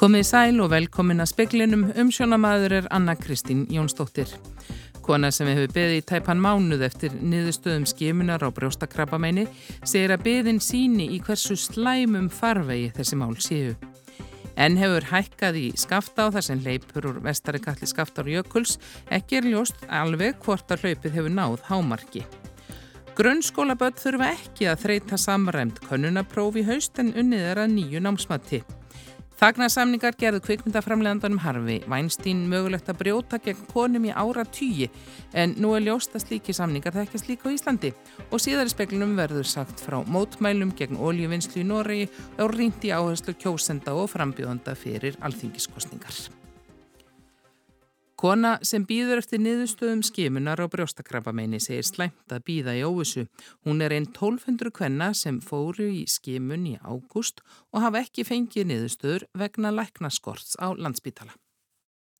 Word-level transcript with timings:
Komið 0.00 0.22
sæl 0.24 0.62
og 0.64 0.70
velkomin 0.72 1.20
að 1.20 1.28
speklinum 1.28 1.82
umsjónamaður 2.00 2.72
er 2.78 2.86
Anna 2.96 3.12
Kristín 3.20 3.66
Jónsdóttir. 3.68 4.30
Kona 5.04 5.28
sem 5.28 5.50
hefur 5.50 5.74
beðið 5.74 5.98
í 5.98 6.04
tæpan 6.08 6.40
mánuð 6.40 6.86
eftir 6.86 7.18
niðurstöðum 7.20 7.84
skimunar 7.84 8.40
á 8.40 8.48
brjóstakrabbameini 8.48 9.44
segir 9.84 10.14
að 10.16 10.24
beðin 10.24 10.62
síni 10.64 11.10
í 11.12 11.20
hversu 11.20 11.58
slæmum 11.60 12.30
farvegi 12.32 12.88
þessi 12.96 13.20
mál 13.20 13.36
séu. 13.44 13.76
En 14.56 14.80
hefur 14.80 15.10
hækkað 15.12 15.60
í 15.60 15.66
skafta 15.76 16.32
á 16.32 16.32
þar 16.32 16.48
sem 16.48 16.64
leipur 16.64 17.12
úr 17.12 17.20
vestari 17.28 17.60
kalli 17.60 17.92
skaftar 17.92 18.32
jökuls 18.32 18.78
ekki 19.12 19.42
er 19.42 19.52
ljóst 19.52 19.84
alveg 19.84 20.40
hvort 20.40 20.72
að 20.72 20.88
hlaupið 20.88 21.20
hefur 21.20 21.36
náð 21.36 21.60
hámarki. 21.68 22.24
Grunnskólaböld 23.20 24.00
þurfa 24.00 24.32
ekki 24.32 24.72
að 24.72 24.82
þreita 24.88 25.20
samræmt 25.20 25.84
könnunaprófi 25.84 26.64
haust 26.72 26.96
en 27.04 27.12
unnið 27.12 27.50
er 27.52 27.66
að 27.68 27.74
nýju 27.76 28.08
námsmatti. 28.08 28.64
Þagnarsamningar 29.40 30.18
gerðu 30.20 30.42
kvikmyndaframlegandanum 30.44 31.38
Harfi, 31.40 31.78
Vænstín 31.88 32.42
mögulegt 32.50 32.90
að 32.92 32.98
brjóta 33.00 33.38
gegn 33.40 33.62
konum 33.70 34.04
í 34.04 34.10
ára 34.12 34.42
tíi 34.44 34.90
en 35.32 35.54
nú 35.56 35.70
er 35.78 35.86
ljóst 35.86 36.12
að 36.12 36.26
slíki 36.26 36.52
samningar 36.52 36.92
þekkast 36.92 37.30
líka 37.30 37.48
á 37.48 37.54
Íslandi. 37.56 37.94
Og 38.28 38.42
síðar 38.44 38.68
í 38.68 38.74
speklinum 38.74 39.14
verður 39.16 39.48
sagt 39.48 39.80
frá 39.80 40.02
mótmælum 40.04 40.74
gegn 40.76 41.00
oljuvinnslu 41.00 41.62
í 41.62 41.64
Noregi 41.70 42.10
og 42.36 42.52
rýnt 42.52 42.84
í 42.84 42.92
áherslu 42.92 43.32
kjósenda 43.40 43.96
og 43.96 44.12
frambjóðanda 44.12 44.76
fyrir 44.76 45.16
alþingiskostningar. 45.24 46.39
Kona 48.20 48.58
sem 48.68 48.82
býður 48.84 49.22
eftir 49.22 49.40
niðurstöðum 49.40 50.02
skimunar 50.04 50.60
á 50.60 50.68
brjóstakrabameini 50.68 51.56
segir 51.56 51.86
slæmt 51.88 52.34
að 52.36 52.42
býða 52.50 52.74
í 52.76 52.82
óvissu. 52.84 53.24
Hún 53.64 53.80
er 53.80 53.94
einn 53.96 54.10
1200 54.10 54.74
kvenna 54.76 55.14
sem 55.16 55.38
fóru 55.40 55.88
í 55.88 56.02
skimun 56.04 56.68
í 56.68 56.74
ágúst 56.84 57.40
og 57.72 57.80
hafa 57.80 58.04
ekki 58.04 58.28
fengið 58.28 58.68
niðurstöður 58.68 59.24
vegna 59.40 59.72
læknaskorts 59.72 60.58
á 60.60 60.68
landsbítala. 60.76 61.32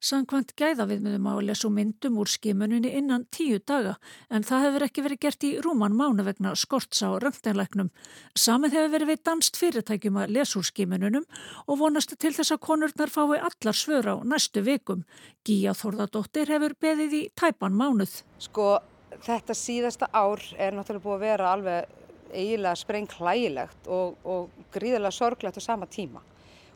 Sankvæmt 0.01 0.55
gæðaviðmiðum 0.57 1.27
á 1.29 1.33
að 1.37 1.43
lesa 1.51 1.69
myndum 1.69 2.15
úr 2.23 2.29
skimuninni 2.33 2.89
innan 2.97 3.27
tíu 3.37 3.59
daga 3.61 3.99
en 4.33 4.47
það 4.49 4.63
hefur 4.65 4.85
ekki 4.87 5.03
verið 5.05 5.21
gert 5.27 5.45
í 5.45 5.51
rúman 5.61 5.93
mánu 5.99 6.25
vegna 6.25 6.55
skorts 6.57 7.03
á 7.05 7.13
röngteinleiknum. 7.21 7.91
Samið 8.33 8.79
hefur 8.79 8.95
verið 8.95 9.11
við 9.13 9.21
danst 9.29 9.61
fyrirtækjum 9.61 10.17
að 10.23 10.33
lesa 10.39 10.57
úr 10.57 10.69
skimununum 10.71 11.27
og 11.67 11.81
vonast 11.83 12.17
til 12.17 12.33
þess 12.33 12.57
að 12.57 12.63
konurnar 12.65 13.13
fái 13.13 13.37
allar 13.45 13.77
svör 13.77 14.09
á 14.09 14.17
næstu 14.25 14.65
vikum. 14.65 15.05
Gíja 15.45 15.77
Þorðardóttir 15.77 16.49
hefur 16.49 16.79
beðið 16.81 17.19
í 17.21 17.23
tæpan 17.37 17.77
mánuð. 17.77 18.23
Sko 18.41 18.79
þetta 19.21 19.53
síðasta 19.53 20.09
ár 20.17 20.41
er 20.57 20.73
náttúrulega 20.73 21.05
búið 21.05 21.19
að 21.19 21.27
vera 21.29 21.53
alveg 21.53 21.97
eiginlega 22.33 22.81
spreng 22.81 23.21
hlægilegt 23.21 23.93
og, 23.93 24.17
og 24.25 24.49
gríðilega 24.73 25.13
sorglegt 25.13 25.61
á 25.61 25.63
sama 25.63 25.85
tíma 25.91 26.25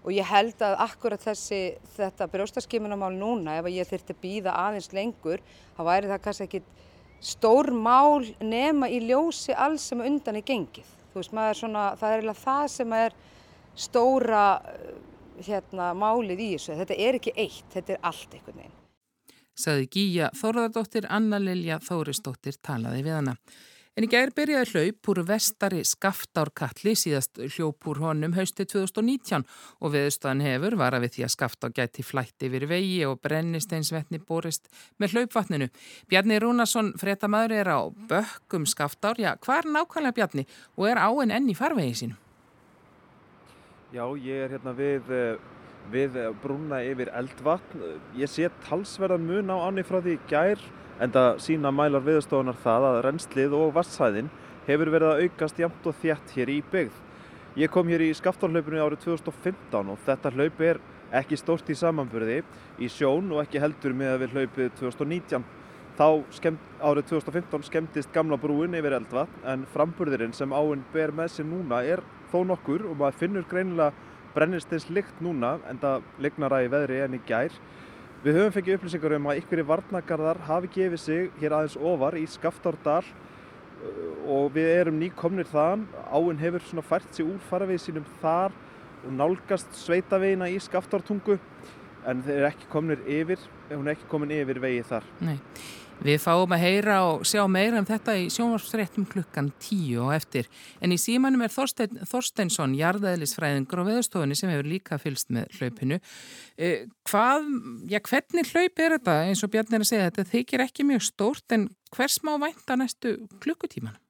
og 0.04 0.12
ég 0.12 0.26
held 0.28 0.60
að 0.62 0.76
akkurat 0.84 1.22
þessi, 1.22 1.60
þetta 1.96 2.28
brjóstaskimunamál 2.32 3.12
núna, 3.16 3.58
ef 3.58 3.70
ég 3.72 3.88
þurfti 3.88 4.12
að 4.12 4.20
býða 4.20 4.56
aðeins 4.66 4.90
lengur, 4.92 5.40
þá 5.76 5.80
væri 5.88 6.10
það 6.10 6.24
kannski 6.26 6.48
ekki 6.48 6.62
stór 7.24 7.70
mál 7.72 8.26
nema 8.44 8.90
í 8.92 9.00
ljósi 9.08 9.56
alls 9.56 9.88
sem 9.88 10.04
undan 10.04 10.36
er 10.36 10.44
gengið. 10.44 10.90
Þú 11.12 11.22
veist, 11.22 11.34
er 11.40 11.56
svona, 11.56 11.84
það 11.96 12.10
er 12.10 12.20
eiginlega 12.20 12.42
það 12.42 12.64
sem 12.74 12.94
er 12.98 13.18
stóra 13.74 14.46
hérna, 15.42 15.92
málið 15.98 16.42
í 16.42 16.48
þessu. 16.54 16.78
Þetta 16.80 16.98
er 17.06 17.18
ekki 17.20 17.34
eitt, 17.36 17.68
þetta 17.72 17.94
er 17.94 18.02
allt 18.10 18.34
einhvern 18.34 18.60
veginn. 18.60 18.80
Saði 19.54 19.86
Gíja 19.86 20.32
Þóraðardóttir, 20.34 21.06
Anna 21.14 21.38
Lilja 21.38 21.78
Þórisdóttir 21.82 22.58
talaði 22.62 23.04
við 23.06 23.16
hana. 23.20 23.36
En 23.94 24.02
í 24.02 24.08
gær 24.10 24.32
byrjaði 24.34 24.72
hlaup 24.72 25.08
úr 25.12 25.20
vestari 25.28 25.84
skaftárkalli 25.86 26.96
síðast 26.98 27.38
hljóp 27.38 27.86
úr 27.92 28.00
honum 28.02 28.32
hausti 28.34 28.64
2019 28.66 29.44
og 29.78 29.92
viðstöðan 29.94 30.42
hefur 30.42 30.74
var 30.80 30.96
að 30.96 31.04
við 31.04 31.12
því 31.14 31.24
að 31.26 31.32
skaftár 31.36 31.74
gæti 31.76 32.02
flætti 32.02 32.48
yfir 32.48 32.66
vegi 32.72 32.98
og 33.06 33.20
brennisteinsvetni 33.22 34.18
borist 34.18 34.66
með 34.98 35.14
hlaupvatninu. 35.14 35.70
Bjarni 36.10 36.40
Rúnarsson, 36.42 36.90
fréttamaður, 36.98 37.54
er 37.60 37.70
á 37.70 37.80
bökkum 38.10 38.66
skaftár. 38.66 39.22
Já, 39.22 39.36
hvað 39.38 39.62
er 39.62 39.72
nákvæmlega 39.78 40.18
Bjarni 40.18 40.48
og 40.74 40.90
er 40.90 41.04
áinn 41.06 41.38
enn 41.38 41.50
í 41.54 41.54
farvegi 41.54 41.96
sín? 42.02 42.18
Já, 43.94 44.08
ég 44.18 44.48
er 44.48 44.56
hérna 44.56 44.74
við, 44.74 45.12
við 45.94 46.24
brúna 46.42 46.82
yfir 46.82 47.14
eldvatn. 47.14 47.92
Ég 48.18 48.26
sé 48.26 48.50
talsverðan 48.66 49.30
mun 49.30 49.54
á 49.54 49.70
áni 49.70 49.86
frá 49.86 50.02
því 50.02 50.18
gær 50.26 50.72
en 51.02 51.14
það 51.14 51.30
sína 51.42 51.72
mælar 51.74 52.04
viðstofunar 52.04 52.58
það 52.62 52.88
að 52.90 53.00
rennslið 53.08 53.56
og 53.58 53.72
vassæðin 53.74 54.30
hefur 54.68 54.92
verið 54.94 55.10
að 55.10 55.24
aukast 55.24 55.58
jæmt 55.60 55.88
og 55.90 55.98
þjætt 56.02 56.36
hér 56.36 56.52
í 56.52 56.60
byggð. 56.72 57.00
Ég 57.54 57.70
kom 57.70 57.90
hér 57.90 58.02
í 58.02 58.14
skaftárhlaupinu 58.18 58.80
árið 58.82 59.04
2015 59.04 59.90
og 59.92 60.00
þetta 60.06 60.32
hlaup 60.34 60.62
er 60.64 60.80
ekki 61.14 61.38
stórt 61.38 61.68
í 61.70 61.76
samanburði 61.78 62.40
í 62.82 62.88
sjón 62.90 63.28
og 63.34 63.44
ekki 63.44 63.62
heldur 63.62 63.94
með 63.94 64.14
að 64.14 64.24
við 64.24 64.34
hlaupið 64.38 64.72
2019. 64.80 65.44
Þá 65.94 66.08
skemmt, 66.34 66.62
árið 66.82 67.12
2015 67.12 67.68
skemmtist 67.68 68.10
gamla 68.14 68.38
brúin 68.42 68.74
yfir 68.74 68.96
eldvatn 68.96 69.46
en 69.46 69.62
framburðirinn 69.70 70.34
sem 70.34 70.50
áinn 70.50 70.82
ber 70.90 71.14
með 71.14 71.36
sér 71.36 71.46
núna 71.46 71.84
er 71.86 72.02
þó 72.32 72.40
nokkur 72.48 72.88
og 72.88 72.98
maður 72.98 73.20
finnur 73.20 73.46
greinilega 73.46 73.94
brennistins 74.34 74.88
lykt 74.90 75.20
núna 75.22 75.60
en 75.70 75.78
það 75.78 76.08
lignar 76.24 76.56
að 76.56 76.66
í 76.66 76.72
veðri 76.72 77.00
en 77.04 77.14
í 77.14 77.22
gær. 77.28 77.54
Við 78.24 78.38
höfum 78.38 78.52
fengið 78.54 78.78
upplýsingar 78.78 79.12
um 79.18 79.26
að 79.28 79.38
ykkur 79.42 79.60
í 79.60 79.64
varnagarðar 79.68 80.38
hafi 80.46 80.68
gefið 80.72 81.00
sig 81.02 81.26
hér 81.42 81.54
aðeins 81.58 81.74
ofar 81.76 82.14
í 82.16 82.22
Skaftárdal 82.32 83.02
uh, 83.04 83.98
og 84.32 84.46
við 84.54 84.68
erum 84.78 84.96
nýkomnir 84.96 85.50
þaðan. 85.50 85.82
Áinn 86.08 86.40
hefur 86.40 86.64
svona 86.64 86.86
fært 86.88 87.10
sig 87.12 87.28
úr 87.28 87.42
farvegi 87.50 87.82
sínum 87.82 88.06
þar 88.22 88.56
og 89.04 89.12
nálgast 89.18 89.76
sveitavegina 89.76 90.48
í 90.48 90.56
Skaftártungu 90.56 91.36
en 92.08 92.24
þeir 92.24 92.38
eru 92.38 92.48
ekki 92.48 92.70
kominir 92.72 93.04
yfir, 93.12 93.44
hún 93.68 93.90
er 93.90 93.98
ekki 93.98 94.08
komin 94.08 94.32
yfir 94.32 94.62
vegið 94.64 94.88
þar. 94.94 95.12
Nei. 95.28 95.36
Við 96.02 96.18
fáum 96.20 96.52
að 96.52 96.64
heyra 96.64 96.96
og 97.06 97.22
sjá 97.28 97.44
meira 97.48 97.78
um 97.78 97.86
þetta 97.88 98.16
í 98.18 98.26
sjónvarsfréttum 98.34 99.06
klukkan 99.08 99.52
tíu 99.62 100.02
og 100.04 100.14
eftir. 100.16 100.48
En 100.82 100.92
í 100.92 100.98
símanum 101.00 101.44
er 101.46 101.52
Þorstein, 101.54 102.02
Þorsteinsson, 102.10 102.74
jarðaðlisfræðingur 102.80 103.84
og 103.84 103.90
veðstofunni 103.92 104.36
sem 104.38 104.52
hefur 104.52 104.68
líka 104.68 104.98
fylst 105.00 105.30
með 105.34 105.54
hlaupinu. 105.58 106.00
Eh, 106.58 106.86
hvað, 107.08 107.48
já 107.88 108.00
hvernig 108.10 108.52
hlaup 108.52 108.84
er 108.84 108.96
þetta 108.98 109.18
eins 109.28 109.44
og 109.46 109.54
Bjarni 109.54 109.78
er 109.78 109.86
að 109.86 109.92
segja 109.92 110.08
þetta 110.10 110.30
þykir 110.34 110.66
ekki 110.66 110.88
mjög 110.90 111.06
stórt 111.08 111.56
en 111.56 111.68
hvers 111.94 112.18
má 112.26 112.34
vænta 112.42 112.76
næstu 112.80 113.16
klukkutíman? 113.44 114.00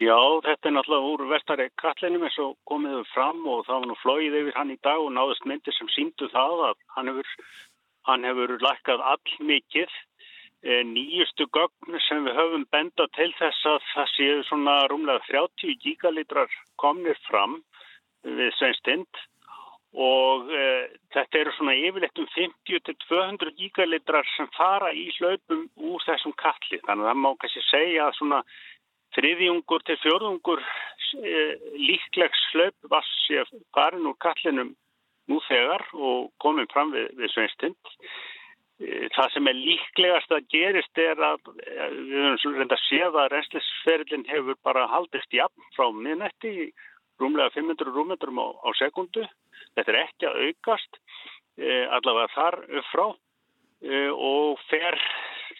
Já, 0.00 0.16
þetta 0.40 0.68
er 0.68 0.72
náttúrulega 0.72 1.08
úr 1.12 1.22
vestari 1.28 1.66
kallinum 1.80 2.22
eins 2.24 2.36
og 2.40 2.54
komiðu 2.68 3.02
fram 3.10 3.42
og 3.44 3.66
það 3.66 3.82
var 3.82 3.88
nú 3.90 3.96
flóið 4.00 4.36
yfir 4.38 4.56
hann 4.56 4.72
í 4.72 4.78
dag 4.80 4.96
og 4.96 5.10
náðust 5.12 5.44
myndir 5.44 5.76
sem 5.76 5.90
síndu 5.92 6.28
það 6.32 6.62
að 6.70 6.78
hann 6.94 7.10
hefur 7.12 7.34
Hann 8.08 8.24
hefur 8.24 8.56
lækkað 8.62 9.02
all 9.12 9.34
mikið. 9.50 9.90
Eh, 10.60 10.82
nýjustu 10.84 11.46
gögn 11.56 12.00
sem 12.04 12.26
við 12.26 12.36
höfum 12.36 12.66
benda 12.72 13.06
til 13.16 13.30
þess 13.38 13.64
að 13.64 13.78
það 13.94 14.10
séu 14.14 14.42
svona 14.48 14.76
rúmlega 14.92 15.24
30 15.30 15.78
gigalitrar 15.80 16.52
komnir 16.76 17.16
fram 17.28 17.62
við 18.24 18.52
Sveinstind 18.58 19.22
og 19.96 20.50
e, 20.54 20.64
þetta 21.14 21.38
eru 21.40 21.52
svona 21.56 21.74
yfirleitt 21.74 22.18
um 22.22 22.28
50-200 22.34 23.54
gigalitrar 23.58 24.28
sem 24.36 24.50
fara 24.54 24.92
í 24.94 25.08
hlaupum 25.18 25.64
úr 25.76 26.04
þessum 26.06 26.34
kalli. 26.38 26.78
Þannig 26.86 27.06
að 27.06 27.10
það 27.10 27.22
má 27.24 27.30
kannski 27.40 27.64
segja 27.66 28.06
að 28.06 28.18
svona 28.20 28.42
þriðjungur 29.16 29.86
til 29.86 29.98
fjörðungur 30.04 30.62
e, 30.62 31.42
líklegs 31.74 32.44
hlaup 32.52 32.92
var 32.92 33.10
sér 33.26 33.50
farin 33.74 34.06
úr 34.06 34.18
kallinum 34.22 34.76
nú 35.30 35.40
þegar 35.46 35.86
og 35.94 36.28
komum 36.42 36.68
fram 36.72 36.92
við, 36.94 37.08
við 37.18 37.32
Sveinstind. 37.34 37.94
E, 38.80 39.08
það 39.14 39.32
sem 39.34 39.50
er 39.50 39.58
líklegast 39.58 40.34
að 40.34 40.46
gerist 40.54 41.02
er 41.02 41.24
að 41.30 41.50
e, 41.54 41.88
við 41.96 42.26
höfum 42.26 42.58
reynda 42.58 42.78
að 42.78 42.86
séð 42.86 43.18
að 43.22 43.32
reynslisferðin 43.34 44.28
hefur 44.30 44.60
bara 44.66 44.88
haldist 44.90 45.36
jafn 45.36 45.72
frá 45.76 45.90
minnetti 45.94 46.54
í 46.66 46.68
rúmlega 47.20 47.52
500 47.56 47.94
rúmetrum 47.94 48.40
á, 48.40 48.46
á 48.64 48.68
sekundu. 48.80 49.26
Þetta 49.76 49.92
er 49.92 50.00
ekki 50.04 50.28
að 50.30 50.40
aukast, 50.48 51.02
e, 51.60 51.82
allavega 51.98 52.32
þar 52.36 52.62
upp 52.68 52.94
frá 52.94 53.08
og 53.80 54.58
fer 54.68 54.96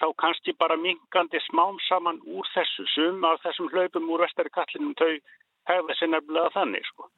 þá 0.00 0.10
kannski 0.20 0.52
bara 0.60 0.76
minkandi 0.76 1.40
smám 1.46 1.78
saman 1.86 2.20
úr 2.28 2.48
þessu 2.54 2.84
sum 2.94 3.24
af 3.24 3.40
þessum 3.44 3.70
hlaupum 3.72 4.10
úr 4.12 4.24
vestari 4.24 4.52
kallinum 4.52 4.92
þau 4.98 5.12
hegða 5.70 5.96
sér 5.98 6.12
nefnilega 6.12 6.52
þannig 6.56 6.86
sko. 6.90 7.08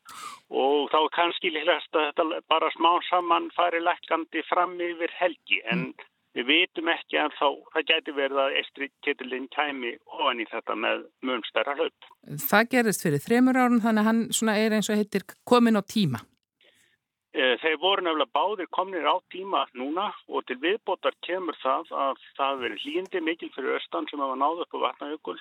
og 0.63 0.89
þá 0.93 0.99
er 1.01 1.13
kannski 1.17 1.53
líklegast 1.53 1.99
að 1.99 2.09
þetta 2.09 2.41
bara 2.53 2.73
smá 2.77 2.91
saman 3.09 3.51
fari 3.57 3.83
lækandi 3.83 4.43
fram 4.49 4.75
yfir 4.81 5.15
helgi 5.19 5.61
en 5.65 5.87
mm. 5.87 6.09
við 6.37 6.51
vitum 6.51 6.91
ekki 6.93 7.21
að 7.23 7.39
þá 7.39 7.47
það 7.75 7.87
gæti 7.93 8.17
verið 8.19 8.43
að 8.45 8.59
Estri 8.63 8.91
Ketilinn 9.07 9.49
kæmi 9.55 9.95
ofan 10.19 10.43
í 10.43 10.49
þetta 10.51 10.77
með 10.85 11.07
munstæra 11.29 11.77
hlaup. 11.79 12.11
Það 12.51 12.69
gerist 12.75 13.07
fyrir 13.07 13.25
þremur 13.25 13.63
árun 13.63 13.83
þannig 13.85 14.05
að 14.05 14.11
hann 14.11 14.55
er 14.57 14.77
eins 14.77 14.93
og 14.93 15.01
heitir 15.01 15.27
komin 15.49 15.81
á 15.81 15.83
tíma. 15.83 16.23
E, 17.33 17.57
þeir 17.63 17.79
voru 17.81 18.03
nefnilega 18.05 18.37
báðir 18.37 18.67
komnir 18.77 19.07
á 19.09 19.17
tíma 19.33 19.63
núna 19.73 20.11
og 20.29 20.45
til 20.45 20.59
viðbótar 20.61 21.15
kemur 21.25 21.57
það 21.63 21.93
að 21.97 22.19
það 22.37 22.59
veri 22.65 22.81
hlýndi 22.83 23.23
mikil 23.25 23.49
fyrir 23.55 23.79
östan 23.79 24.09
sem 24.11 24.21
hafa 24.21 24.37
náðu 24.37 24.67
upp 24.67 24.77
á 24.77 24.85
vatnajökul 24.85 25.39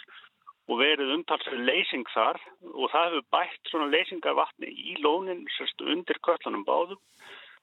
og 0.69 0.79
verið 0.81 1.13
umtalsverð 1.15 1.63
leysing 1.67 2.07
þar 2.13 2.39
og 2.73 2.91
það 2.93 3.07
hefur 3.07 3.27
bætt 3.35 3.71
svona 3.71 3.89
leysingarvatni 3.93 4.69
í 4.69 4.97
lónin 5.03 5.45
sérst, 5.57 5.81
undir 5.81 6.19
köllunum 6.25 6.65
báðum. 6.67 7.01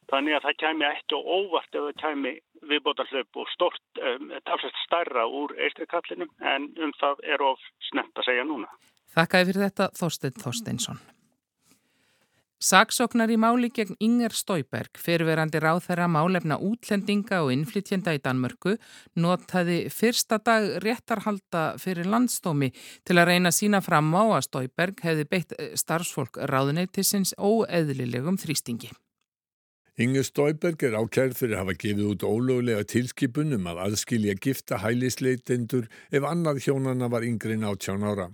Þannig 0.09 0.39
að 0.39 0.45
það 0.47 0.59
kæmi 0.63 0.87
ekki 0.89 1.19
óvart 1.21 1.77
ef 1.77 1.85
það 1.85 1.99
kæmi 2.03 2.33
viðbótarhlaup 2.71 3.41
og 3.43 3.51
stort, 3.53 3.85
um, 4.01 4.33
talsvægt 4.49 4.81
starra 4.87 5.27
úr 5.29 5.53
eistrikallinum 5.67 6.33
en 6.41 6.71
um 6.81 6.95
það 7.01 7.23
er 7.29 7.45
of 7.45 7.61
snemt 7.91 8.17
að 8.17 8.31
segja 8.31 8.49
núna. 8.49 8.71
Þakkaði 9.15 9.51
fyrir 9.51 9.67
þetta 9.69 9.91
Þorstein 10.01 10.43
Þorsteinsson. 10.43 11.01
Saksóknar 12.59 13.31
í 13.31 13.37
máli 13.39 13.69
gegn 13.71 13.95
Inger 14.03 14.35
Stóiberg, 14.35 14.99
fyrirverandi 14.99 15.61
ráð 15.63 15.85
þeirra 15.85 16.09
málefna 16.11 16.57
útlendinga 16.59 17.45
og 17.45 17.53
innflytjenda 17.55 18.17
í 18.17 18.19
Danmörku, 18.25 18.75
notaði 19.15 19.85
fyrsta 19.95 20.41
dag 20.43 20.67
réttarhalda 20.83 21.65
fyrir 21.79 22.11
landstómi 22.11 22.73
til 23.07 23.19
að 23.19 23.31
reyna 23.31 23.55
sína 23.55 23.79
fram 23.79 24.11
á 24.11 24.27
að 24.27 24.49
Stóiberg 24.51 25.05
hefði 25.07 25.29
beitt 25.31 25.55
starfsfólk 25.79 26.43
ráðuneytisins 26.51 27.37
óeðlilegum 27.39 28.43
þrýstingi. 28.43 28.91
Inger 29.99 30.23
Stóiberg 30.23 30.83
er 30.87 30.95
ákærð 30.95 31.33
fyrir 31.35 31.57
að 31.57 31.65
hafa 31.65 31.73
gefið 31.83 32.11
út 32.13 32.23
ólögulega 32.23 32.85
tilskipunum 32.87 33.65
að 33.67 33.81
aðskilja 33.83 34.37
gifta 34.39 34.77
hælisleitendur 34.79 35.89
ef 36.15 36.27
annað 36.29 36.61
hjónana 36.69 37.09
var 37.11 37.25
yngri 37.27 37.57
en 37.57 37.67
átján 37.67 38.05
ára. 38.07 38.29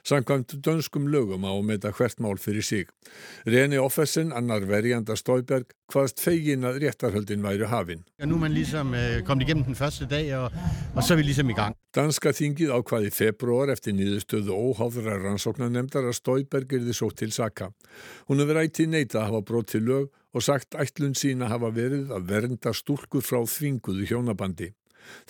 Samkvæmt 0.00 0.54
dönskum 0.64 1.10
lögum 1.12 1.44
á 1.44 1.52
með 1.60 1.74
þetta 1.76 1.90
hvert 1.98 2.22
mál 2.24 2.40
fyrir 2.40 2.64
sig. 2.64 2.88
Reni 3.44 3.76
Offersen, 3.80 4.32
annar 4.32 4.64
verjanda 4.68 5.12
Stóiberg, 5.16 5.74
hvaðst 5.92 6.22
fegin 6.24 6.64
að 6.64 6.78
réttarhöldin 6.86 7.44
væri 7.44 7.68
hafinn. 7.68 8.00
Ja, 8.16 8.28
nu 8.28 8.38
er 8.38 8.42
man 8.46 8.56
ligesom 8.56 8.94
uh, 8.96 9.20
kommet 9.26 9.44
igennem 9.44 9.68
den 9.68 9.76
første 9.76 10.08
dag, 10.08 10.30
og, 10.38 10.56
og 10.94 11.02
så 11.04 11.14
er 11.14 11.20
vi 11.20 11.26
ligesom 11.28 11.52
i 11.52 11.56
gang. 11.58 11.76
Danska 11.96 12.32
þingið 12.36 12.72
ákvaði 12.78 13.12
februar 13.12 13.72
eftir 13.74 13.96
nýðustöðu 13.98 14.56
óháðra 14.56 15.18
rannsóknarnemdar 15.20 16.08
að 16.08 16.16
Stóiberg 16.16 16.72
er 16.76 16.88
þið 16.88 16.96
svo 16.96 17.10
til 17.12 17.32
saka. 17.36 17.72
Hún 18.28 18.40
hefur 18.40 18.62
ættið 18.64 18.92
neita 18.94 19.20
að 19.20 19.28
hafa 19.28 19.44
brot 19.52 19.72
til 19.74 19.84
lög 19.88 20.08
og 20.34 20.44
sagt 20.46 20.76
ætlun 20.78 21.16
sína 21.18 21.48
hafa 21.50 21.72
verið 21.74 22.12
að 22.14 22.28
vernda 22.30 22.74
stúlkur 22.76 23.24
frá 23.24 23.40
þvinguðu 23.42 24.06
hjónabandi. 24.10 24.70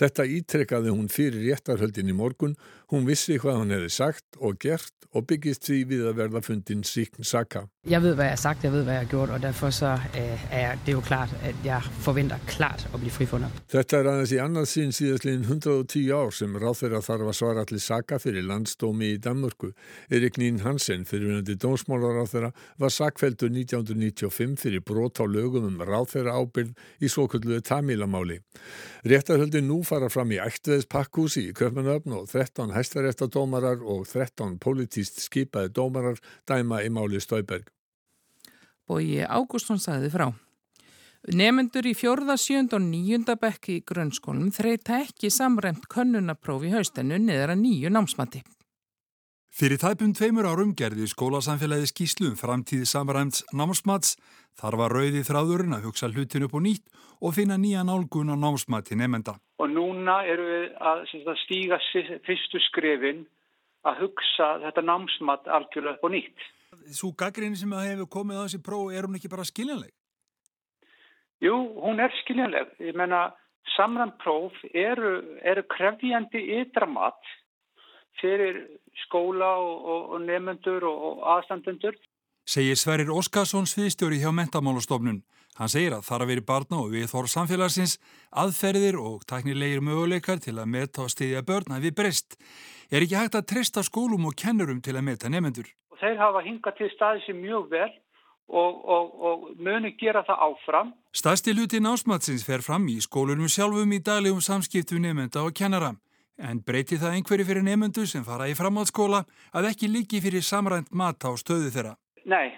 Þetta 0.00 0.26
ítrekkaði 0.26 0.92
hún 0.92 1.08
fyrir 1.12 1.46
réttarhöldin 1.46 2.10
í 2.10 2.16
morgun, 2.16 2.56
hún 2.90 3.06
vissi 3.08 3.38
hvað 3.40 3.62
hún 3.62 3.76
hefði 3.76 3.92
sagt 3.94 4.40
og 4.40 4.58
gert 4.62 4.94
og 5.10 5.26
byggist 5.26 5.66
því 5.66 5.78
við 5.90 6.02
að 6.06 6.18
verða 6.20 6.40
fundin 6.44 6.82
síkn 6.86 7.26
saka. 7.26 7.64
Jeg 7.88 8.02
ved, 8.02 8.14
hvad 8.14 8.28
jeg 8.28 8.36
har 8.36 8.40
sagt, 8.42 8.64
jeg 8.64 8.72
ved, 8.72 8.82
hvad 8.84 8.94
jeg 8.94 9.02
har 9.02 9.10
gjort, 9.10 9.30
og 9.30 9.42
derfor 9.42 9.70
så 9.74 9.92
øh, 10.20 10.42
er 10.52 10.76
det 10.86 10.92
jo 10.92 11.00
klart, 11.00 11.30
at 11.42 11.54
jeg 11.64 11.82
forventer 12.04 12.38
klart 12.46 12.88
at 12.94 13.00
blive 13.00 13.10
frifundet. 13.10 13.62
Þetta 13.72 13.96
er 13.96 14.10
aðeins 14.10 14.34
í 14.36 14.38
annað 14.42 14.68
sín 14.70 14.94
síðastliðin 14.94 15.46
110 15.48 16.12
ár 16.14 16.34
sem 16.36 16.58
ráðferða 16.60 17.00
þarf 17.06 17.30
að 17.32 17.38
svara 17.40 17.64
allir 17.64 17.82
saka 17.82 18.18
fyrir 18.22 18.46
landstómi 18.46 19.14
í 19.14 19.18
Danmörku. 19.24 19.72
Erik 20.12 20.38
Nín 20.38 20.60
Hansen, 20.62 21.06
fyrirvinandi 21.08 21.56
dómsmálaráðferða, 21.64 22.52
var 22.78 22.94
sakveldur 22.94 23.50
1995 23.50 24.60
fyrir 24.60 24.84
brot 24.86 25.18
á 25.18 25.26
lögum 25.26 25.66
um 25.72 25.82
ráðferða 25.82 26.36
ábyrð 26.38 26.76
í 27.00 27.10
svokölluðu 27.10 27.64
Tamilamáli. 27.66 28.38
Réttarhöldin 29.08 29.66
nú 29.66 29.80
fara 29.88 30.12
fram 30.12 30.30
í 30.36 30.38
ættveðs 30.38 30.86
pakkúsi 30.86 31.48
í 31.48 31.56
Köpmanöfn 31.56 32.12
og 32.20 32.28
13 32.28 32.76
hæstaréttadómarar 32.80 33.84
og 33.84 34.06
13 34.08 34.58
politíst 34.58 35.20
skipaði 35.22 35.72
dómarar 35.76 36.20
dæma 36.48 36.82
í 36.82 36.90
máli 36.92 37.20
Stóiberg. 37.22 37.68
Bói 38.88 39.22
Ágústsson 39.22 39.78
sagði 39.78 40.10
frá. 40.10 40.30
Nefendur 41.36 41.84
í 41.84 41.92
fjórða, 41.92 42.38
sjönda 42.40 42.78
og 42.78 42.86
níunda 42.88 43.36
bekki 43.36 43.76
í 43.78 43.82
grunnskólum 43.86 44.48
þreita 44.56 45.02
ekki 45.04 45.28
samræmt 45.30 45.84
könnunaprófi 45.92 46.72
haustennu 46.72 47.18
niður 47.20 47.52
að 47.52 47.60
nýju 47.60 47.92
námsmati. 47.92 48.40
Fyrir 49.50 49.80
tæpum 49.82 50.12
tveimur 50.14 50.46
árum 50.46 50.70
gerði 50.78 51.08
skólasamfélagi 51.10 51.88
skýslu 51.90 52.28
um 52.30 52.36
framtíði 52.38 52.86
samræmts 52.86 53.42
námsmats. 53.50 54.14
Þar 54.60 54.76
var 54.78 54.94
rauði 54.94 55.24
þráðurinn 55.26 55.74
að 55.74 55.88
hugsa 55.88 56.06
hlutin 56.12 56.46
upp 56.46 56.54
og 56.54 56.62
nýtt 56.62 56.86
og 57.18 57.34
finna 57.34 57.56
nýja 57.58 57.82
nálgun 57.82 58.30
á 58.30 58.36
námsmati 58.38 58.94
nefnda. 58.94 59.34
Og 59.58 59.72
núna 59.72 60.20
eru 60.30 60.46
við 60.46 60.68
að, 60.78 61.02
að 61.32 61.40
stíga 61.42 61.80
fyrstu 62.28 62.62
skrefin 62.68 63.24
að 63.90 64.04
hugsa 64.04 64.52
þetta 64.62 64.86
námsmat 64.86 65.50
algjörlega 65.50 65.98
upp 65.98 66.06
og 66.06 66.14
nýtt. 66.14 66.46
Svo 66.94 67.10
gaggrinni 67.18 67.58
sem 67.58 67.74
hefur 67.74 68.06
komið 68.06 68.38
á 68.38 68.42
þessi 68.46 68.62
próf, 68.62 68.94
er 68.94 69.08
hún 69.08 69.18
ekki 69.18 69.32
bara 69.34 69.48
skiljanleg? 69.50 69.90
Jú, 71.42 71.56
hún 71.82 71.98
er 71.98 72.14
skiljanleg. 72.22 72.70
Ég 72.86 72.94
menna, 72.94 73.32
samræmpróf 73.74 74.54
eru, 74.70 75.16
eru 75.42 75.66
krefjandi 75.74 76.46
ytramat 76.60 77.18
fyrir 78.20 78.62
skóla 79.06 79.50
og, 79.58 79.84
og, 79.84 80.14
og 80.14 80.24
nefnendur 80.26 80.86
og, 80.88 81.04
og 81.10 81.26
aðstandendur. 81.34 81.98
Segir 82.48 82.78
Sverrir 82.78 83.12
Óskarsson 83.12 83.68
sviðstjóri 83.68 84.20
hjá 84.22 84.32
mentamálastofnun. 84.34 85.22
Hann 85.58 85.68
segir 85.68 85.92
að 85.92 86.06
þar 86.06 86.24
að 86.24 86.30
veri 86.30 86.44
barna 86.46 86.78
og 86.80 86.92
við 86.94 87.10
þór 87.10 87.28
samfélagsins 87.28 87.96
aðferðir 88.42 88.96
og 89.00 89.26
taknilegir 89.28 89.82
möguleikar 89.84 90.40
til 90.40 90.56
að 90.58 90.70
meta 90.72 91.04
og 91.04 91.12
stiðja 91.12 91.42
börna 91.46 91.80
við 91.82 91.96
breyst. 91.98 92.38
Er 92.90 93.04
ekki 93.04 93.18
hægt 93.18 93.36
að 93.38 93.48
treysta 93.52 93.84
skólum 93.86 94.24
og 94.30 94.38
kennurum 94.40 94.80
til 94.80 94.96
að 94.96 95.06
meta 95.10 95.30
nefnendur? 95.30 95.68
Þeir 96.00 96.16
hafa 96.22 96.40
hingað 96.46 96.78
til 96.78 96.88
staði 96.94 97.26
sem 97.26 97.36
mjög 97.42 97.68
vel 97.74 97.90
og, 98.48 98.80
og, 98.96 99.10
og 99.20 99.44
muni 99.60 99.92
gera 100.00 100.24
það 100.26 100.46
áfram. 100.48 100.94
Stærsti 101.14 101.54
hluti 101.54 101.82
násmatsins 101.82 102.46
fer 102.46 102.64
fram 102.64 102.88
í 102.90 102.96
skólunum 103.04 103.50
sjálfum 103.50 103.92
í 103.94 104.00
daglegum 104.06 104.40
samskiptu 104.42 104.98
nefnenda 104.98 105.44
og 105.44 105.54
kennara. 105.54 105.92
En 106.40 106.62
breyti 106.64 106.96
það 107.00 107.18
einhverju 107.18 107.46
fyrir 107.48 107.64
nefnendu 107.66 108.06
sem 108.08 108.24
fara 108.24 108.48
í 108.48 108.56
framhaldsskóla 108.56 109.24
að 109.56 109.68
ekki 109.70 109.90
líki 109.92 110.22
fyrir 110.24 110.44
samrænt 110.44 110.88
mat 110.96 111.20
á 111.20 111.30
stöðu 111.36 111.68
þeirra? 111.74 111.96
Nei, 112.24 112.48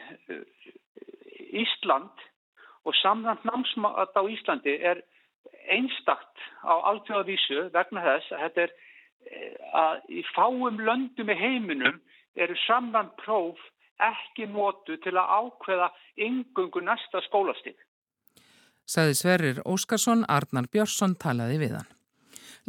Ísland 1.51 2.23
og 2.87 2.95
samrænt 3.01 3.43
námsmat 3.49 4.15
á 4.15 4.23
Íslandi 4.23 4.77
er 4.79 5.03
einstakt 5.71 6.47
á 6.63 6.75
alltjóðavísu 6.93 7.69
vegna 7.75 8.03
þess 8.07 8.35
að 8.35 8.43
þetta 8.47 8.67
er 8.67 8.73
að 9.83 10.11
í 10.11 10.23
fáum 10.35 10.81
löndum 10.83 11.31
í 11.31 11.39
heiminum 11.39 12.01
eru 12.39 12.57
samrænt 12.67 13.15
próf 13.23 13.61
ekki 14.03 14.49
nótu 14.51 14.97
til 15.03 15.15
að 15.15 15.35
ákveða 15.39 15.91
yngungu 16.27 16.83
næsta 16.83 17.23
skólastík. 17.29 17.79
Saði 18.87 19.15
Sverrir 19.15 19.61
Óskarsson, 19.67 20.25
Arnar 20.29 20.67
Björnsson 20.73 21.15
talaði 21.15 21.61
við 21.63 21.77
hann. 21.79 21.91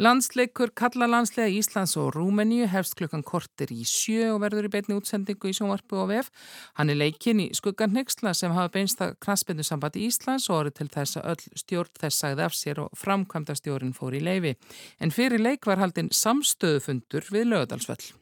Landsleikur 0.01 0.71
kallalandslega 0.73 1.53
Íslands 1.53 1.91
og 2.01 2.15
Rúmeníu 2.15 2.65
hefst 2.65 2.95
klukkan 2.97 3.21
kortir 3.21 3.69
í 3.69 3.83
sjö 3.85 4.31
og 4.33 4.39
verður 4.41 4.65
í 4.65 4.69
beitni 4.73 4.95
útsendingu 4.97 5.51
í 5.51 5.53
sjónvarpu 5.53 5.99
og 6.01 6.07
vef. 6.09 6.31
Hann 6.79 6.89
er 6.89 6.97
leikin 6.97 7.43
í 7.43 7.51
skuggan 7.53 7.93
Nexla 7.93 8.31
sem 8.33 8.55
hafa 8.55 8.71
beinst 8.73 9.03
að 9.05 9.11
kransbyndu 9.21 9.61
sambandi 9.61 10.07
Íslands 10.07 10.47
og 10.49 10.63
orði 10.63 10.71
til 10.79 10.87
þess 10.95 11.19
að 11.19 11.27
öll 11.29 11.59
stjórn 11.61 11.99
þess 12.01 12.23
sagði 12.23 12.41
af 12.41 12.55
sér 12.57 12.81
og 12.81 12.95
framkvæmda 12.97 13.53
stjórn 13.59 13.93
fór 13.93 14.17
í 14.17 14.21
leifi. 14.25 14.55
En 14.97 15.13
fyrir 15.13 15.43
leik 15.43 15.69
var 15.69 15.77
haldinn 15.77 16.09
samstöðufundur 16.09 17.29
við 17.29 17.45
lögadalsvöll. 17.51 18.15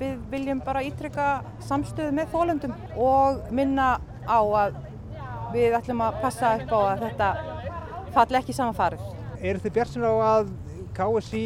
Við 0.00 0.16
viljum 0.32 0.62
bara 0.66 0.82
ítrykka 0.82 1.28
samstöðu 1.68 2.16
með 2.18 2.34
fólöndum 2.34 2.74
og 2.98 3.46
minna 3.54 3.92
á 4.26 4.42
að 4.42 4.82
við 5.54 5.78
ætlum 5.78 6.02
að 6.02 6.18
passa 6.26 6.56
upp 6.58 6.74
á 6.74 6.78
að 6.80 7.06
þetta 7.06 7.30
falli 8.18 8.40
ekki 8.42 8.58
saman 8.58 8.74
farið. 8.74 9.06
Er 9.40 9.62
þið 9.62 9.80
sem 9.86 10.02
á 10.02 10.14
að 10.18 10.50
KSI 11.00 11.44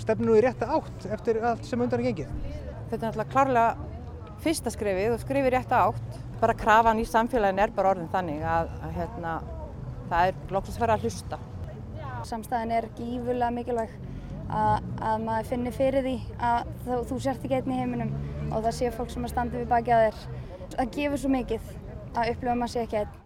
stefnu 0.00 0.38
í 0.38 0.42
rétta 0.42 0.70
átt 0.78 1.06
eftir 1.12 1.42
allt 1.44 1.66
sem 1.68 1.80
undan 1.84 2.00
er 2.00 2.08
gengið? 2.08 2.32
Þetta 2.88 2.98
er 2.98 3.04
náttúrulega 3.04 3.32
klárlega 3.34 3.88
fyrsta 4.42 4.72
skrifið 4.72 5.14
og 5.16 5.22
skrifið 5.22 5.54
rétta 5.54 5.82
átt. 5.88 6.18
Bara 6.38 6.54
krafan 6.56 7.02
í 7.02 7.06
samfélagin 7.08 7.60
er 7.60 7.72
bara 7.74 7.92
orðin 7.92 8.10
þannig 8.12 8.44
að, 8.46 8.70
að 8.86 8.92
hérna, 8.96 9.32
það 10.08 10.30
er 10.30 10.54
loksast 10.54 10.80
verið 10.80 10.94
að 10.94 11.06
hlusta. 11.06 11.40
Samstæðin 12.28 12.74
er 12.78 12.88
gífurlega 12.98 13.54
mikilvæg 13.54 13.94
að, 14.48 14.88
að 15.10 15.24
maður 15.26 15.50
finnir 15.52 15.76
fyrir 15.76 16.06
því 16.06 16.16
að 16.50 16.72
þú, 16.86 17.00
þú 17.10 17.20
sért 17.26 17.46
ekki 17.46 17.58
einn 17.58 17.74
í 17.74 17.78
heiminum 17.82 18.14
og 18.48 18.62
það 18.64 18.76
sé 18.78 18.92
fólk 18.94 19.12
sem 19.12 19.26
er 19.26 19.34
standið 19.34 19.64
við 19.64 19.72
baki 19.74 19.94
að 19.94 20.04
þér. 20.06 20.44
Það 20.76 20.92
gefur 20.96 21.22
svo 21.24 21.32
mikið 21.34 21.72
að 22.14 22.34
upplifa 22.34 22.60
maður 22.62 22.74
sé 22.74 22.86
ekki 22.86 23.02
einn. 23.02 23.16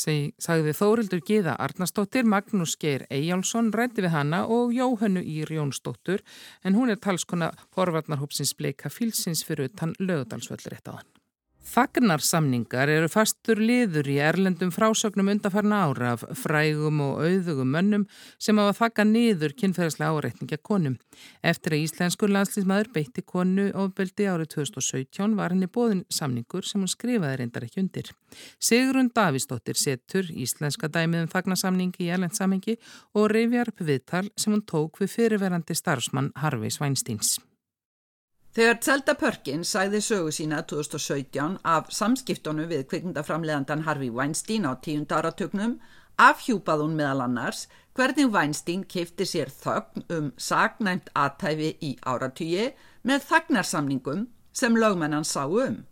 Seg, 0.00 0.32
sagði 0.40 0.72
Þórildur 0.78 1.20
Gíða 1.26 1.56
Arnarsdóttir, 1.60 2.24
Magnús 2.24 2.76
Geir 2.80 3.04
Eyjálsson 3.12 3.68
rætti 3.76 4.04
við 4.06 4.14
hana 4.14 4.46
og 4.48 4.72
Jóhannu 4.72 5.20
Ír 5.20 5.52
Jónsdóttur 5.58 6.24
en 6.64 6.78
hún 6.78 6.92
er 6.92 7.00
talskona 7.04 7.52
forvarnarhópsins 7.76 8.54
bleika 8.56 8.88
fylsins 8.88 9.44
fyrir 9.44 9.68
utan 9.68 9.96
lögudalsvöldur 10.00 10.78
eitt 10.78 10.88
á 10.88 10.96
hann. 10.96 11.19
Fagnarsamningar 11.60 12.88
eru 12.88 13.08
fastur 13.12 13.60
liður 13.60 14.08
í 14.08 14.16
erlendum 14.24 14.72
frásögnum 14.72 15.28
undarfarna 15.30 15.82
ára 15.86 16.14
af 16.16 16.22
frægum 16.40 17.02
og 17.04 17.20
auðugum 17.20 17.68
mönnum 17.74 18.06
sem 18.40 18.58
hafa 18.58 18.72
þakka 18.78 19.04
niður 19.06 19.52
kynferðslega 19.60 20.16
áreitninga 20.16 20.58
konum. 20.66 20.96
Eftir 21.44 21.76
að 21.76 21.84
íslenskur 21.84 22.32
landslýsmaður 22.32 22.90
beitti 22.94 23.22
konu 23.22 23.68
ofbeldi 23.84 24.26
árið 24.32 24.54
2017 24.56 25.36
var 25.36 25.54
henni 25.54 25.68
bóðin 25.68 26.02
samningur 26.08 26.64
sem 26.66 26.80
hún 26.80 26.90
skrifaði 26.90 27.42
reyndar 27.42 27.68
ekki 27.68 27.84
undir. 27.84 28.08
Sigrun 28.58 29.12
Davísdóttir 29.14 29.78
setur 29.78 30.32
íslenska 30.32 30.88
dæmið 30.88 31.26
um 31.26 31.30
fagnarsamningi 31.34 32.08
í 32.08 32.10
erlendsammingi 32.16 32.78
og 33.14 33.30
reyfjar 33.34 33.74
upp 33.74 33.84
viðtal 33.84 34.26
sem 34.34 34.56
hún 34.56 34.64
tók 34.64 34.98
við 35.04 35.14
fyrirverandi 35.18 35.76
starfsmann 35.76 36.32
Harveys 36.40 36.80
Weinsteins. 36.80 37.36
Þegar 38.50 38.78
Zelda 38.82 39.14
Perkins 39.14 39.70
sæði 39.70 40.00
sögu 40.02 40.32
sína 40.34 40.64
2017 40.66 41.60
af 41.62 41.92
samskiptunum 41.94 42.66
við 42.72 42.88
kvikmyndaframleðandan 42.90 43.84
Harvey 43.86 44.10
Weinstein 44.10 44.66
á 44.66 44.74
tíund 44.82 45.12
áratögnum 45.14 45.76
afhjúpað 46.18 46.82
hún 46.82 46.96
meðal 46.98 47.22
annars 47.28 47.68
hvernig 47.94 48.32
Weinstein 48.34 48.82
kifti 48.90 49.28
sér 49.28 49.52
þögn 49.54 50.02
um 50.16 50.32
sagnæmt 50.34 51.12
aðtæfi 51.14 51.70
í 51.78 51.92
áratýji 52.02 52.66
með 53.06 53.28
þagnarsamningum 53.28 54.26
sem 54.50 54.82
lögmennan 54.82 55.28
sá 55.30 55.44
um. 55.46 55.84